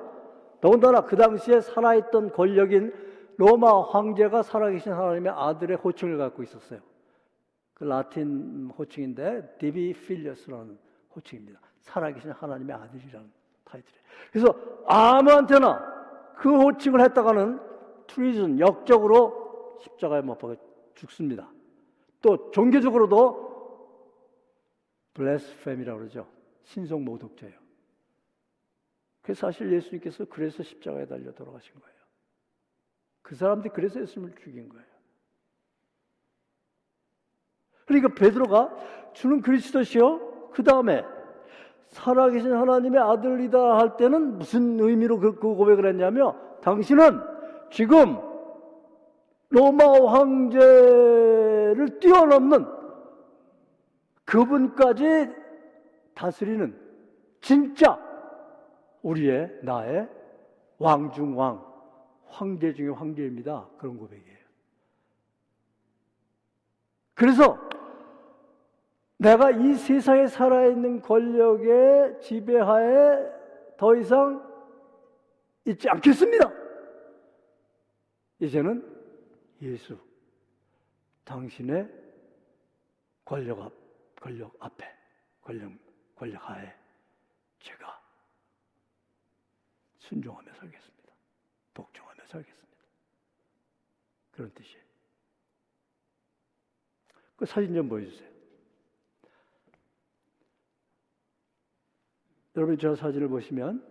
[0.61, 2.93] 더군다나 그 당시에 살아있던 권력인
[3.37, 6.79] 로마 황제가 살아계신 하나님의 아들의 호칭을 갖고 있었어요.
[7.73, 10.77] 그 라틴 호칭인데 디비 필리어스라는
[11.15, 11.59] 호칭입니다.
[11.79, 13.31] 살아계신 하나님의 아들이라는
[13.65, 14.03] 타이틀이에요.
[14.31, 14.55] 그래서
[14.85, 17.59] 아무한테나 그 호칭을 했다가는
[18.07, 20.55] 트리즌 역적으로 십자가에 못 박아
[20.93, 21.49] 죽습니다.
[22.21, 23.51] 또 종교적으로도
[25.13, 26.27] 블레스페미라고 그러죠.
[26.63, 27.55] 신성 모독죄예요.
[29.21, 31.95] 그 사실 예수님께서 그래서 십자가에 달려 돌아가신 거예요.
[33.21, 34.85] 그 사람들이 그래서 예수님을 죽인 거예요.
[37.85, 40.49] 그러니까 베드로가 주는 그리스도시요.
[40.51, 41.03] 그 다음에
[41.87, 47.19] 살아계신 하나님의 아들이다 할 때는 무슨 의미로 그, 그 고백을 했냐면 당신은
[47.69, 48.17] 지금
[49.49, 52.65] 로마 황제를 뛰어넘는
[54.23, 55.29] 그분까지
[56.13, 56.79] 다스리는
[57.41, 57.99] 진짜
[59.01, 60.07] 우리의 나의
[60.77, 61.71] 왕중왕
[62.27, 63.69] 황제 중의 황제입니다.
[63.77, 64.37] 그런 고백이에요.
[67.13, 67.57] 그래서
[69.17, 73.31] 내가 이 세상에 살아있는 권력의 지배하에
[73.77, 74.49] 더 이상
[75.65, 76.51] 있지 않겠습니다.
[78.39, 78.83] 이제는
[79.61, 79.99] 예수,
[81.23, 81.87] 당신의
[83.23, 83.71] 권력 앞,
[84.19, 84.85] 권력 앞에,
[85.41, 85.71] 권력,
[86.15, 86.73] 권력 하에
[87.59, 88.00] 제가
[90.11, 91.13] 순종하며 살겠습니다.
[91.73, 92.77] 복종하며 살겠습니다.
[94.31, 94.83] 그런 뜻이에요.
[97.37, 98.29] 그 사진 좀 보여주세요.
[102.57, 103.87] 여러분 저 사진을 보시면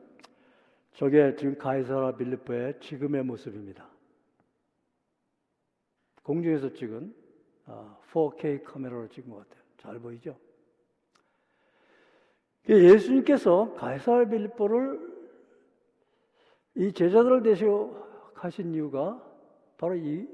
[0.93, 3.89] 저게 지금 가이사라 빌리포의 지금의 모습입니다.
[6.23, 7.15] 공중에서 찍은
[8.13, 9.65] 4K 아, 카메라로 찍은 것 같아요.
[9.79, 10.39] 잘 보이죠?
[12.69, 15.10] 예수님께서 가이사라 빌리포를
[16.81, 19.23] 이 제자들을 대시하신 이유가
[19.77, 20.27] 바로 이,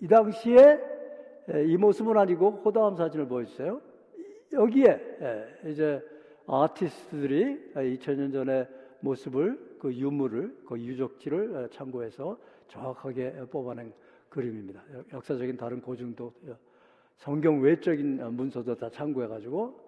[0.00, 0.80] 이 당시에
[1.68, 3.80] 이 모습은 아니고 그 다음 사진을 보여주세요.
[4.52, 6.02] 여기에 이제
[6.48, 8.66] 아티스트들이 2000년 전의
[8.98, 12.36] 모습을 그 유물을 그 유적지를 참고해서
[12.66, 13.92] 정확하게 뽑아낸
[14.30, 14.82] 그림입니다.
[15.12, 16.32] 역사적인 다른 고증도
[17.18, 19.78] 성경 외적인 문서도 다 참고해가지고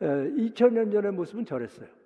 [0.00, 1.97] 2000년 전의 모습은 저랬어요.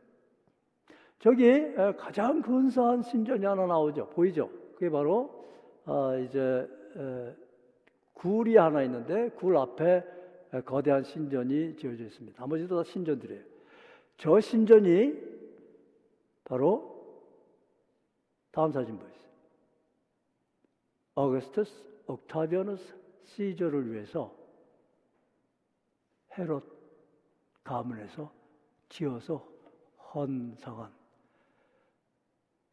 [1.22, 4.08] 저기 가장 근사한 신전이 하나 나오죠.
[4.08, 4.50] 보이죠?
[4.74, 5.46] 그게 바로
[5.84, 6.68] 아, 이제
[8.14, 10.02] 굴이 하나 있는데 굴 앞에
[10.64, 12.42] 거대한 신전이 지어져 있습니다.
[12.42, 13.40] 나머지도 다 신전들이에요.
[14.16, 15.14] 저 신전이
[16.42, 16.90] 바로
[18.50, 19.22] 다음 사진 보세요.
[21.14, 21.72] 어거스터스
[22.08, 22.96] 옥타비아누스
[23.26, 24.34] 시저를 위해서
[26.36, 26.64] 헤롯
[27.62, 28.32] 가문에서
[28.88, 29.46] 지어서
[30.12, 31.01] 헌상한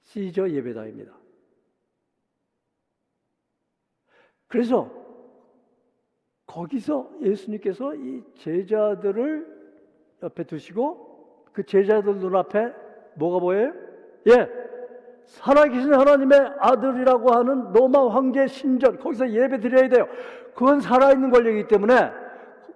[0.09, 1.13] 시저 예배당입니다.
[4.47, 4.89] 그래서
[6.47, 9.59] 거기서 예수님께서 이 제자들을
[10.23, 12.73] 옆에 두시고 그 제자들 눈앞에
[13.17, 13.71] 뭐가 보여요?
[14.27, 14.49] 예.
[15.25, 20.07] 살아계신 하나님의 아들이라고 하는 로마 황제 신전 거기서 예배 드려야 돼요.
[20.55, 22.11] 그건 살아있는 권력이기 때문에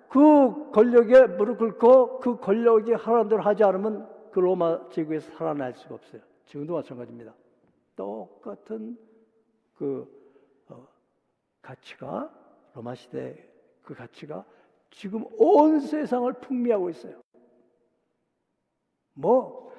[0.07, 6.32] 그 권력에 무릎 꿇고 그 권력이 하나님대로 하지 않으면 그 로마 제국에서 살아날 수가 없어요.
[6.45, 7.33] 지금도 마찬가지입니다.
[7.95, 8.97] 똑같은
[9.75, 10.07] 그
[10.67, 10.87] 어,
[11.61, 12.31] 가치가
[12.73, 13.49] 로마 시대
[13.83, 14.45] 그 가치가
[14.91, 17.21] 지금 온 세상을 풍미하고 있어요.
[19.13, 19.73] 뭐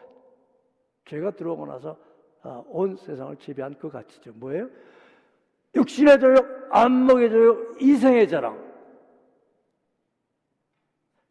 [1.06, 1.96] 죄가 들어오고 나서
[2.42, 4.32] 아, 온 세상을 지배한 그 가치죠.
[4.34, 4.68] 뭐예요?
[5.74, 8.62] 육신의 조욕, 안목의 조욕, 이생의 자랑.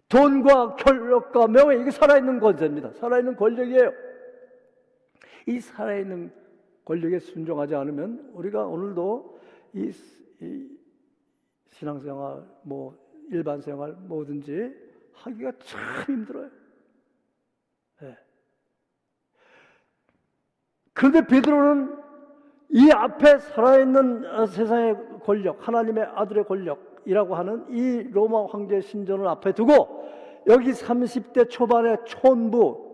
[0.09, 2.91] 돈과 권력과 명예, 이게 살아있는 권세입니다.
[2.93, 3.91] 살아있는 권력이에요.
[5.47, 6.31] 이 살아있는
[6.85, 9.39] 권력에 순종하지 않으면 우리가 오늘도
[9.73, 9.91] 이,
[10.41, 10.69] 이
[11.69, 12.97] 신앙생활, 뭐
[13.29, 14.73] 일반 생활 뭐든지
[15.13, 16.49] 하기가 참 힘들어요.
[18.01, 18.17] 네.
[20.93, 22.03] 그런데 베드로는
[22.69, 29.53] 이 앞에 살아있는 어, 세상의 권력, 하나님의 아들의 권력이라고 하는 이 로마 황제 신전을 앞에
[29.53, 30.03] 두고
[30.47, 32.92] 여기 30대 초반의 촌부,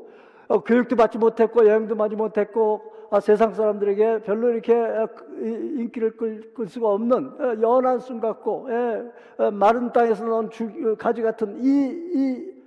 [0.49, 6.53] 어, 교육도 받지 못했고 여행도 받지 못했고 아, 세상 사람들에게 별로 이렇게 어, 인기를 끌,
[6.55, 11.21] 끌 수가 없는 어, 연한 순 같고 예, 어, 마른 땅에서 나온 주, 어, 가지
[11.21, 12.59] 같은 이, 이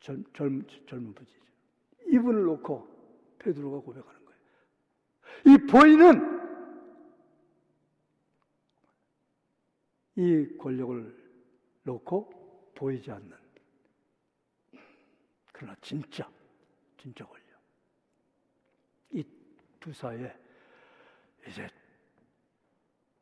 [0.00, 1.38] 젊, 젊, 젊은 부지죠.
[2.06, 2.88] 이분을 놓고
[3.38, 5.54] 베드로가 고백하는 거예요.
[5.54, 6.40] 이 보이는
[10.16, 11.14] 이 권력을
[11.82, 13.40] 놓고 보이지 않는
[15.60, 16.26] 그러나 진짜
[16.96, 17.44] 진짜 권력
[19.10, 19.22] 이
[19.78, 20.34] 두 사이에
[21.46, 21.68] 이제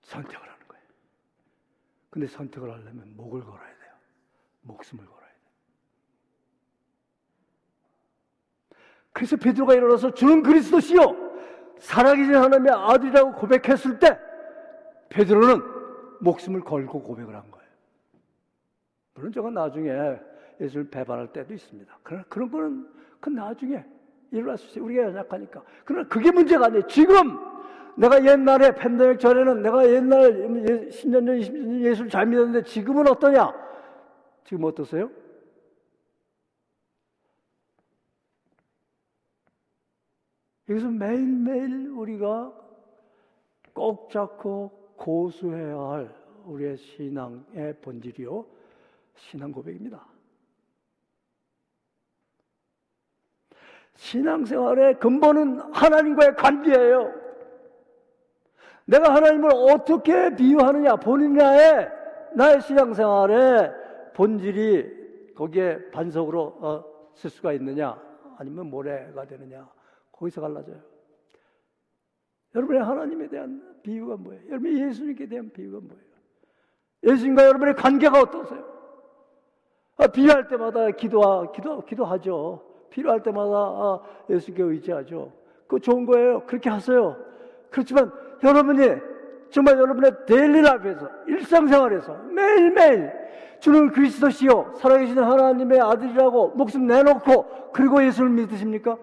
[0.03, 0.85] 선택을 하는 거예요.
[2.11, 3.93] 근데 선택을 하려면 목을 걸어야 돼요.
[4.63, 5.39] 목숨을 걸어야 돼요.
[9.13, 14.17] 그래서 베드로가 일어나서 주는 그리스도시요 살아계신 하나님의 아들이라고 고백했을 때
[15.09, 15.61] 베드로는
[16.21, 17.69] 목숨을 걸고 고백을 한 거예요.
[19.15, 19.91] 물론 저건 나중에
[20.61, 21.99] 예수를 배반할 때도 있습니다.
[22.03, 22.89] 그러나 그런 거는
[23.21, 23.85] 그 나중에
[24.31, 24.85] 일어날 수 있어요.
[24.85, 25.63] 우리가 연약하니까.
[25.85, 26.87] 그러나 그게 문제가 아니에요.
[26.87, 27.39] 지금
[27.97, 30.33] 내가 옛날에 팬데믹 전에는 내가 옛날
[30.89, 33.53] 10년 전, 20년 전 예수를 잘 믿었는데 지금은 어떠냐?
[34.45, 35.11] 지금 어떠세요?
[40.69, 42.53] 여기서 매일매일 우리가
[43.73, 48.45] 꼭 잡고 고수해야 할 우리의 신앙의 본질이요.
[49.17, 50.07] 신앙 고백입니다.
[53.99, 57.13] 신앙생활의 근본은 하나님과의 관계예요.
[58.85, 61.91] 내가 하나님을 어떻게 비유하느냐, 본인의
[62.35, 63.73] 나의 신앙생활의
[64.15, 66.85] 본질이 거기에 반석으로 어,
[67.15, 68.01] 쓸 수가 있느냐,
[68.39, 69.69] 아니면 모래가 되느냐,
[70.13, 70.81] 거기서 갈라져요.
[72.55, 74.43] 여러분의 하나님에 대한 비유가 뭐예요?
[74.49, 76.09] 여러분의 예수님께 대한 비유가 뭐예요?
[77.03, 78.65] 예수님과 여러분의 관계가 어떠세요?
[79.97, 82.68] 아, 필요할 때마다 기도하, 기도, 기도하죠.
[82.91, 85.33] 필요할 때마다 아, 예수께 의지하죠.
[85.67, 86.45] 그거 좋은 거예요.
[86.47, 87.17] 그렇게 하세요.
[87.71, 88.11] 그렇지만
[88.43, 88.87] 여러분이
[89.51, 93.13] 정말 여러분의 daily life에서 일상생활에서 매일매일
[93.61, 98.99] 주는 그리스도시요 살아계신 하나님의 아들이라고 목숨 내놓고 그리고 예수를 믿으십니까?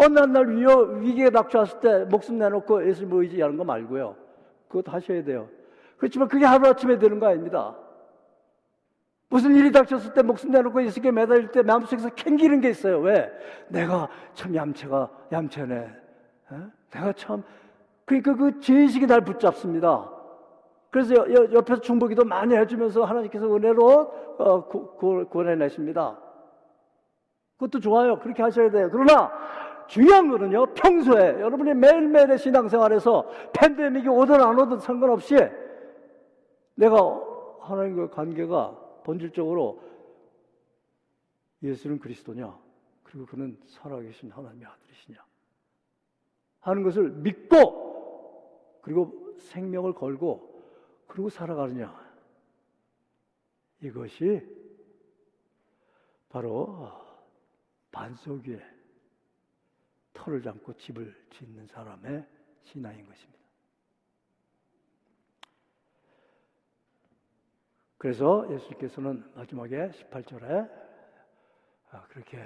[0.00, 4.14] 어느 날 위어, 위기에 닥쳐왔을 때 목숨 내놓고 예수를 의지하는 거 말고요.
[4.68, 5.48] 그것도 하셔야 돼요.
[5.96, 7.76] 그렇지만 그게 하루아침에 되는 거 아닙니다.
[9.30, 12.98] 무슨 일이 닥쳤을 때 목숨 내놓고 예수께 매달릴 때 마음속에서 캥기는 게 있어요.
[13.00, 13.30] 왜?
[13.68, 15.76] 내가 참 얌체가 얌체네.
[15.76, 16.56] 에?
[16.90, 17.42] 내가 참
[18.06, 20.10] 그러니까 그 죄의식이 날 붙잡습니다.
[20.90, 24.64] 그래서 여, 옆에서 중보기도 많이 해주면서 하나님께서 은혜로 어,
[25.28, 26.18] 구원해내십니다.
[27.58, 28.18] 그것도 좋아요.
[28.20, 28.88] 그렇게 하셔야 돼요.
[28.90, 29.30] 그러나
[29.88, 35.36] 중요한 거는요, 평소에 여러분이 매일매일의 신앙생활에서 팬데믹이 오든 안 오든 상관없이
[36.76, 36.96] 내가
[37.60, 39.82] 하나님과의 관계가 본질적으로
[41.62, 42.60] 예수는 그리스도냐,
[43.02, 45.24] 그리고 그는 살아계신 하나님의 아들이시냐?
[46.60, 50.62] 하는 것을 믿고 그리고 생명을 걸고
[51.06, 52.06] 그리고 살아가느냐?
[53.80, 54.46] 이것이
[56.28, 56.92] 바로
[57.90, 58.60] 반석 위에
[60.12, 62.26] 털을 담고 집을 짓는 사람의
[62.60, 63.37] 신앙인 것입니다.
[67.98, 70.70] 그래서 예수님께서는 마지막에 18절에
[71.90, 72.38] 아, 그렇게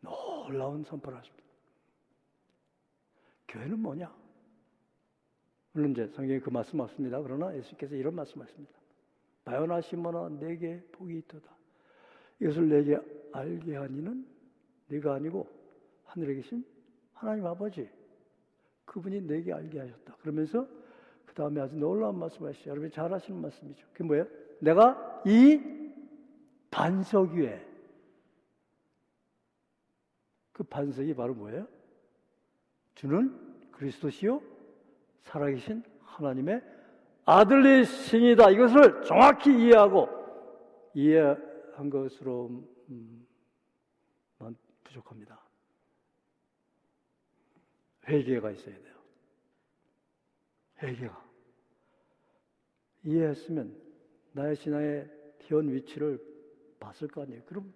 [0.00, 1.44] 놀라운 선포를 하십니다.
[3.48, 4.14] 교회는 뭐냐?
[5.72, 7.20] 물론 이제 성경에 그 말씀 없습니다.
[7.22, 8.72] 그러나 예수께서 이런 말씀하십니다.
[9.44, 11.50] 바요나 시모나 내게 복이 있도다.
[12.40, 12.98] 이것을 내게
[13.32, 14.26] 알게 하니는
[14.88, 15.48] 네가 아니고
[16.04, 16.64] 하늘에 계신
[17.14, 17.88] 하나님 아버지
[18.84, 20.16] 그분이 내게 알게 하셨다.
[20.16, 20.66] 그러면서
[21.30, 22.70] 그 다음에 아주 놀라운 말씀하시죠.
[22.70, 23.86] 여러분 잘 아시는 말씀이죠.
[23.92, 24.26] 그게 뭐예요?
[24.58, 25.60] 내가 이
[26.72, 27.64] 반석 위에
[30.52, 31.68] 그 반석이 바로 뭐예요?
[32.96, 34.42] 주는 그리스도시요
[35.22, 36.64] 살아계신 하나님의
[37.24, 38.50] 아들이신이다.
[38.50, 40.08] 이것을 정확히 이해하고
[40.94, 42.66] 이해한 것으로만
[44.82, 45.40] 부족합니다.
[48.08, 48.89] 회개가 있어야 돼
[50.82, 50.86] 요.
[50.86, 51.24] 회개가.
[53.04, 53.74] 이해했으면
[54.32, 55.10] 나의 신앙의
[55.42, 56.18] 현 위치를
[56.78, 57.42] 봤을 거 아니에요.
[57.46, 57.72] 그럼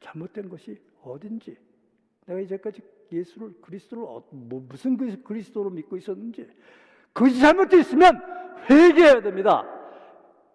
[0.00, 1.56] 잘못된 것이 어딘지,
[2.26, 6.46] 내가 이제까지 예수를 그리스도를 어, 뭐 무슨 그리스도로 믿고 있었는지
[7.12, 8.20] 그것이 잘못되어 있으면
[8.70, 9.64] 회개해야 됩니다.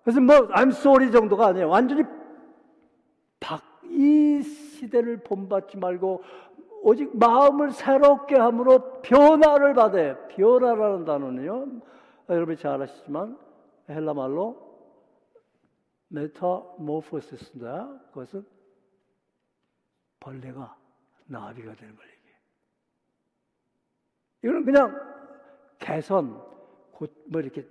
[0.03, 1.69] 그래서 뭐 I'm sorry 정도가 아니에요.
[1.69, 2.03] 완전히
[3.93, 6.23] 이 시대를 본받지 말고
[6.85, 10.17] 오직 마음을 새롭게 함으로 변화를 받아요.
[10.27, 11.81] 변화라는 단어는요.
[12.27, 13.37] 여러분이 잘 아시지만
[13.89, 14.73] 헬라 말로
[16.09, 17.65] metamorphosis인데
[18.09, 18.45] 그것은
[20.19, 20.77] 벌레가
[21.25, 22.37] 나비가 되는 걸 얘기해요.
[24.43, 25.13] 이거는 그냥
[25.79, 26.31] 개선,
[27.29, 27.65] 뭐 이렇게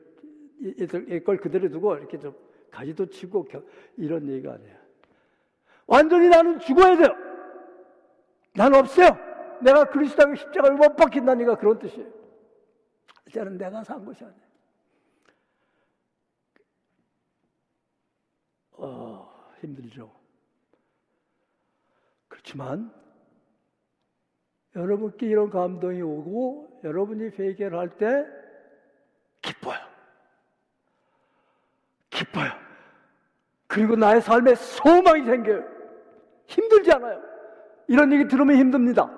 [0.58, 2.34] 이걸 그대로 두고 이렇게 좀
[2.70, 3.46] 가지도 치고
[3.98, 4.76] 이런 얘기가 아니에요.
[5.86, 7.31] 완전히 나는 죽어야 돼요.
[8.54, 9.08] 난 없어요.
[9.62, 12.10] 내가 그리스도의 십자가를 못 박힌다니까 그런 뜻이에요.
[13.28, 14.42] 이제는 내가 산 것이 아니에요.
[18.72, 20.12] 어, 힘들죠.
[22.28, 22.92] 그렇지만
[24.74, 28.26] 여러분께 이런 감동이 오고 여러분이 회개를 할 때
[29.42, 29.78] 기뻐요.
[32.10, 32.50] 기뻐요.
[33.66, 35.64] 그리고 나의 삶에 소망이 생겨요.
[36.46, 37.31] 힘들지 않아요.
[37.88, 39.10] 이런 얘기 들으면 힘듭니다.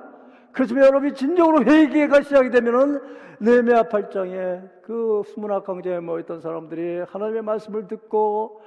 [0.53, 3.01] 그렇지만 여러분이 진정으로 회개가 시작이 되면은
[3.41, 8.61] 네메아 8장에 그 수문학 강좌에 모였던 사람들이 하나님의 말씀을 듣고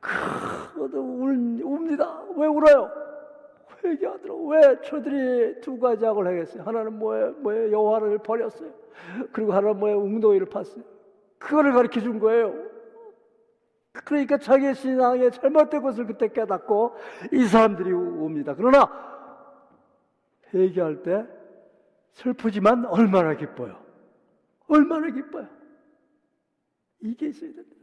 [0.00, 0.10] 크,
[0.78, 2.22] 웁니다.
[2.36, 2.90] 왜 울어요?
[3.82, 4.48] 회개하더라고.
[4.48, 6.62] 왜 저들이 두 가지 악을 하겠어요?
[6.62, 8.70] 하나는 뭐에, 뭐에 여호와를 버렸어요.
[9.32, 10.82] 그리고 하나는 뭐에 웅도이를 팠어요.
[11.38, 12.54] 그거를 가르쳐 준 거예요.
[14.04, 16.94] 그러니까 자기 신앙에 잘못된 것을 그때 깨닫고
[17.32, 18.54] 이 사람들이 옵니다.
[18.56, 19.15] 그러나
[20.52, 21.26] 회개할 때
[22.12, 23.84] 슬프지만 얼마나 기뻐요.
[24.68, 25.48] 얼마나 기뻐요.
[27.00, 27.76] 이게 있어야 됩니다.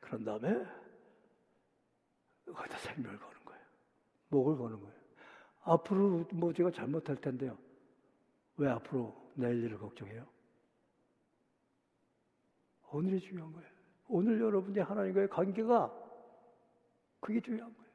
[0.00, 0.66] 그런 다음에
[2.44, 3.62] 거기다 생명을 거는 거예요.
[4.28, 4.92] 목을 거는 거예요.
[5.62, 7.56] 앞으로 뭐 제가 잘못할 텐데요.
[8.56, 10.26] 왜 앞으로 내일 일을 걱정해요?
[12.90, 13.68] 오늘이 중요한 거예요.
[14.08, 16.01] 오늘 여러분이 하나님과의 관계가
[17.22, 17.90] 그게 중요한 거예요.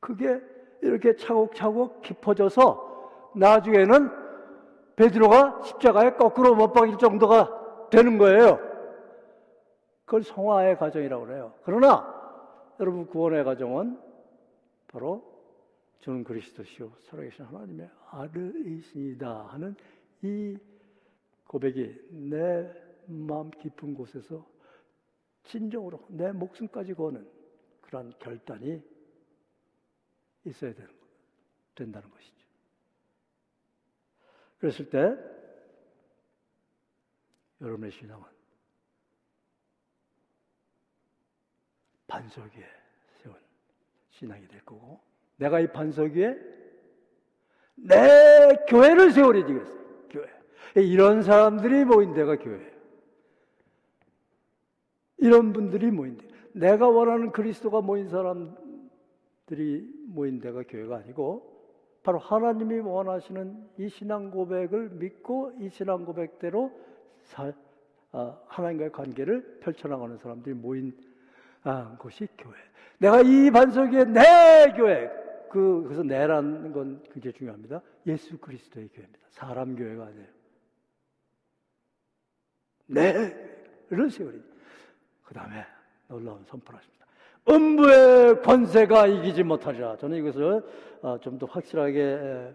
[0.00, 0.40] 그게
[0.80, 4.10] 이렇게 차곡차곡 깊어져서 나중에는
[4.96, 8.58] 베드로가 십자가에 거꾸로 못 박일 정도가 되는 거예요.
[10.04, 11.54] 그걸 성화의 과정이라고 그래요.
[11.64, 12.06] 그러나
[12.78, 13.98] 여러분 구원의 과정은
[14.88, 15.22] 바로
[16.00, 19.74] 저는 그리스도시요 살아계신 하나님의 아들이십니다 하는
[20.22, 20.56] 이
[21.46, 22.70] 고백이 내
[23.06, 24.44] 마음 깊은 곳에서
[25.44, 27.26] 진정으로 내 목숨까지 거는
[27.92, 28.82] 그러한 결단이
[30.44, 30.90] 있어야 되는,
[31.74, 32.32] 된다는 것이죠.
[34.58, 35.14] 그랬을 때
[37.60, 38.24] 여러분의 신앙은
[42.06, 42.66] 반석 위에
[43.22, 43.36] 세운
[44.10, 45.00] 신앙이 될 거고
[45.36, 46.38] 내가 이 반석 위에
[47.74, 50.08] 내 교회를 세우리지 그랬어요.
[50.08, 50.30] 교회.
[50.76, 52.72] 이런 사람들이 모인 데가 교회예요.
[55.18, 56.31] 이런 분들이 모인 데.
[56.52, 61.50] 내가 원하는 그리스도가 모인 사람들이 모인 데가 교회가 아니고
[62.02, 66.72] 바로 하나님이 원하시는 이 신앙 고백을 믿고 이 신앙 고백대로
[67.22, 67.52] 사,
[68.10, 70.96] 아, 하나님과의 관계를 펼쳐나가는 사람들이 모인
[71.62, 72.54] 아, 곳이 교회.
[72.98, 75.10] 내가 이 반석 위에 내 교회.
[75.48, 77.82] 그, 그래서 내라는 건 굉장히 중요합니다.
[78.06, 79.26] 예수 그리스도의 교회입니다.
[79.30, 80.26] 사람 교회가 아니에요.
[82.86, 84.42] 내를 세우리.
[85.22, 85.64] 그 다음에
[86.12, 87.06] 놀라운 선포를 하십니다.
[87.48, 89.96] 음부의 권세가 이기지 못하리라.
[89.96, 90.62] 저는 이것을
[91.00, 92.54] 어, 좀더 확실하게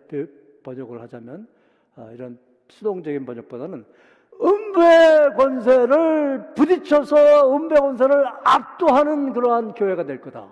[0.64, 1.48] 번역을 하자면
[1.96, 2.38] 어, 이런
[2.70, 3.84] 수동적인 번역보다는
[4.40, 10.48] 음부의 권세를 부딪혀서 음부의 권세를 압도하는 그러한 교회가 될 거다.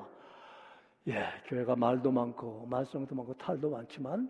[1.08, 4.28] 예, 교회가 말도 많고 말썽도 많고 탈도 많지만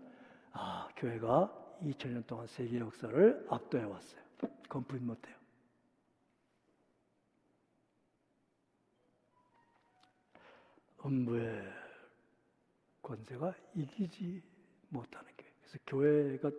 [0.52, 1.50] 아, 교회가
[1.82, 4.20] 2000년 동안 세계 역사를 압도해 왔어요.
[4.86, 5.34] 부인 못해요.
[11.06, 11.62] 음부의
[13.02, 14.42] 권세가 이기지
[14.88, 15.52] 못하는 교회.
[15.60, 16.50] 그래서 교회가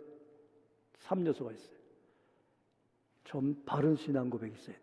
[1.00, 1.78] 3요소가 있어요.
[3.24, 4.82] 좀 바른 신앙 고백이 있어야 돼.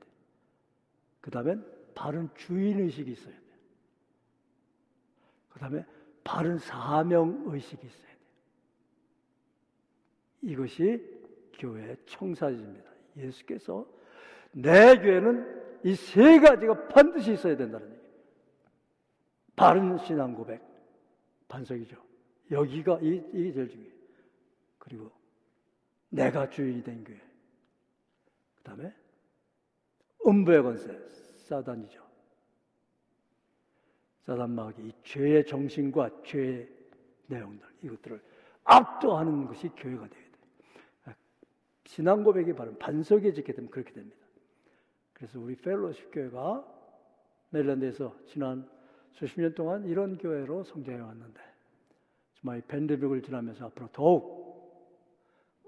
[1.21, 3.41] 그 다음엔 바른 주인의식이 있어야 돼.
[5.49, 5.85] 그 다음에
[6.23, 8.17] 바른 사명의식이 있어야 돼.
[10.43, 11.01] 이것이
[11.57, 12.91] 교회의 청사진입니다.
[13.17, 13.87] 예수께서
[14.51, 17.94] 내 교회는 이 세 가지가 반드시 있어야 된다는.
[19.55, 20.61] 바른 신앙 고백,
[21.47, 21.95] 반석이죠.
[22.51, 23.93] 여기가 이, 이게 제일 중요해요.
[24.77, 25.11] 그리고
[26.09, 27.19] 내가 주인이 된 교회.
[28.55, 28.93] 그 다음에
[30.25, 30.99] 음부의 권세,
[31.47, 32.03] 사단이죠.
[34.21, 36.67] 사단 마귀, 이 죄의 정신과 죄의
[37.27, 38.21] 내용들, 이것들을
[38.63, 40.35] 압도하는 것이 교회가 되어야 돼요.
[41.85, 44.17] 신앙 고백이 바로 반석에 짓게 되면 그렇게 됩니다.
[45.13, 46.65] 그래서 우리 펠로십 교회가
[47.51, 48.67] 메릴랜드에서 지난
[49.15, 51.41] 수십 년 동안 이런 교회로 성장해 왔는데
[52.35, 54.45] 정말 이 팬데믹을 지나면서 앞으로 더욱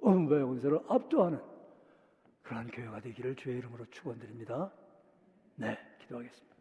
[0.05, 1.39] 음부의 권세를 압도하는
[2.43, 4.71] 그러한 교회가 되기를 주의 이름으로 축원드립니다.
[5.55, 6.55] 네, 기도하겠습니다.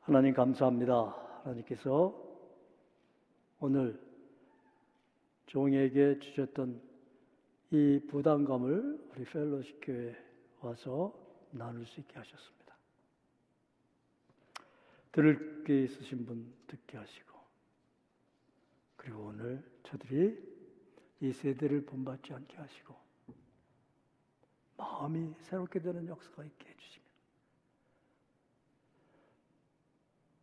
[0.00, 1.16] 하나님 감사합니다.
[1.44, 2.14] 하나님께서
[3.60, 4.00] 오늘
[5.46, 6.80] 종에게 주셨던
[7.70, 10.16] 이 부담감을 우리 펠로십 교회에
[10.60, 11.14] 와서
[11.50, 12.59] 나눌 수 있게 하셨습니다.
[15.12, 17.38] 들을 게 있으신 분 듣게 하시고
[18.96, 20.38] 그리고 오늘 저들이
[21.20, 22.94] 이 세대를 본받지 않게 하시고
[24.76, 27.06] 마음이 새롭게 되는 역사가 있게 해주시면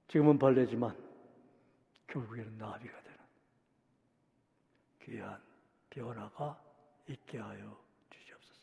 [0.08, 0.96] 지금은 벌레지만
[2.08, 3.18] 결국에는 나비가 되는
[5.04, 5.42] 귀한
[5.90, 6.62] 변화가
[7.10, 8.62] 있게 하여 주시옵소서.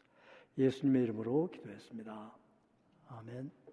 [0.58, 2.36] 예수님의 이름으로 기도했습니다.
[3.08, 3.63] 아멘.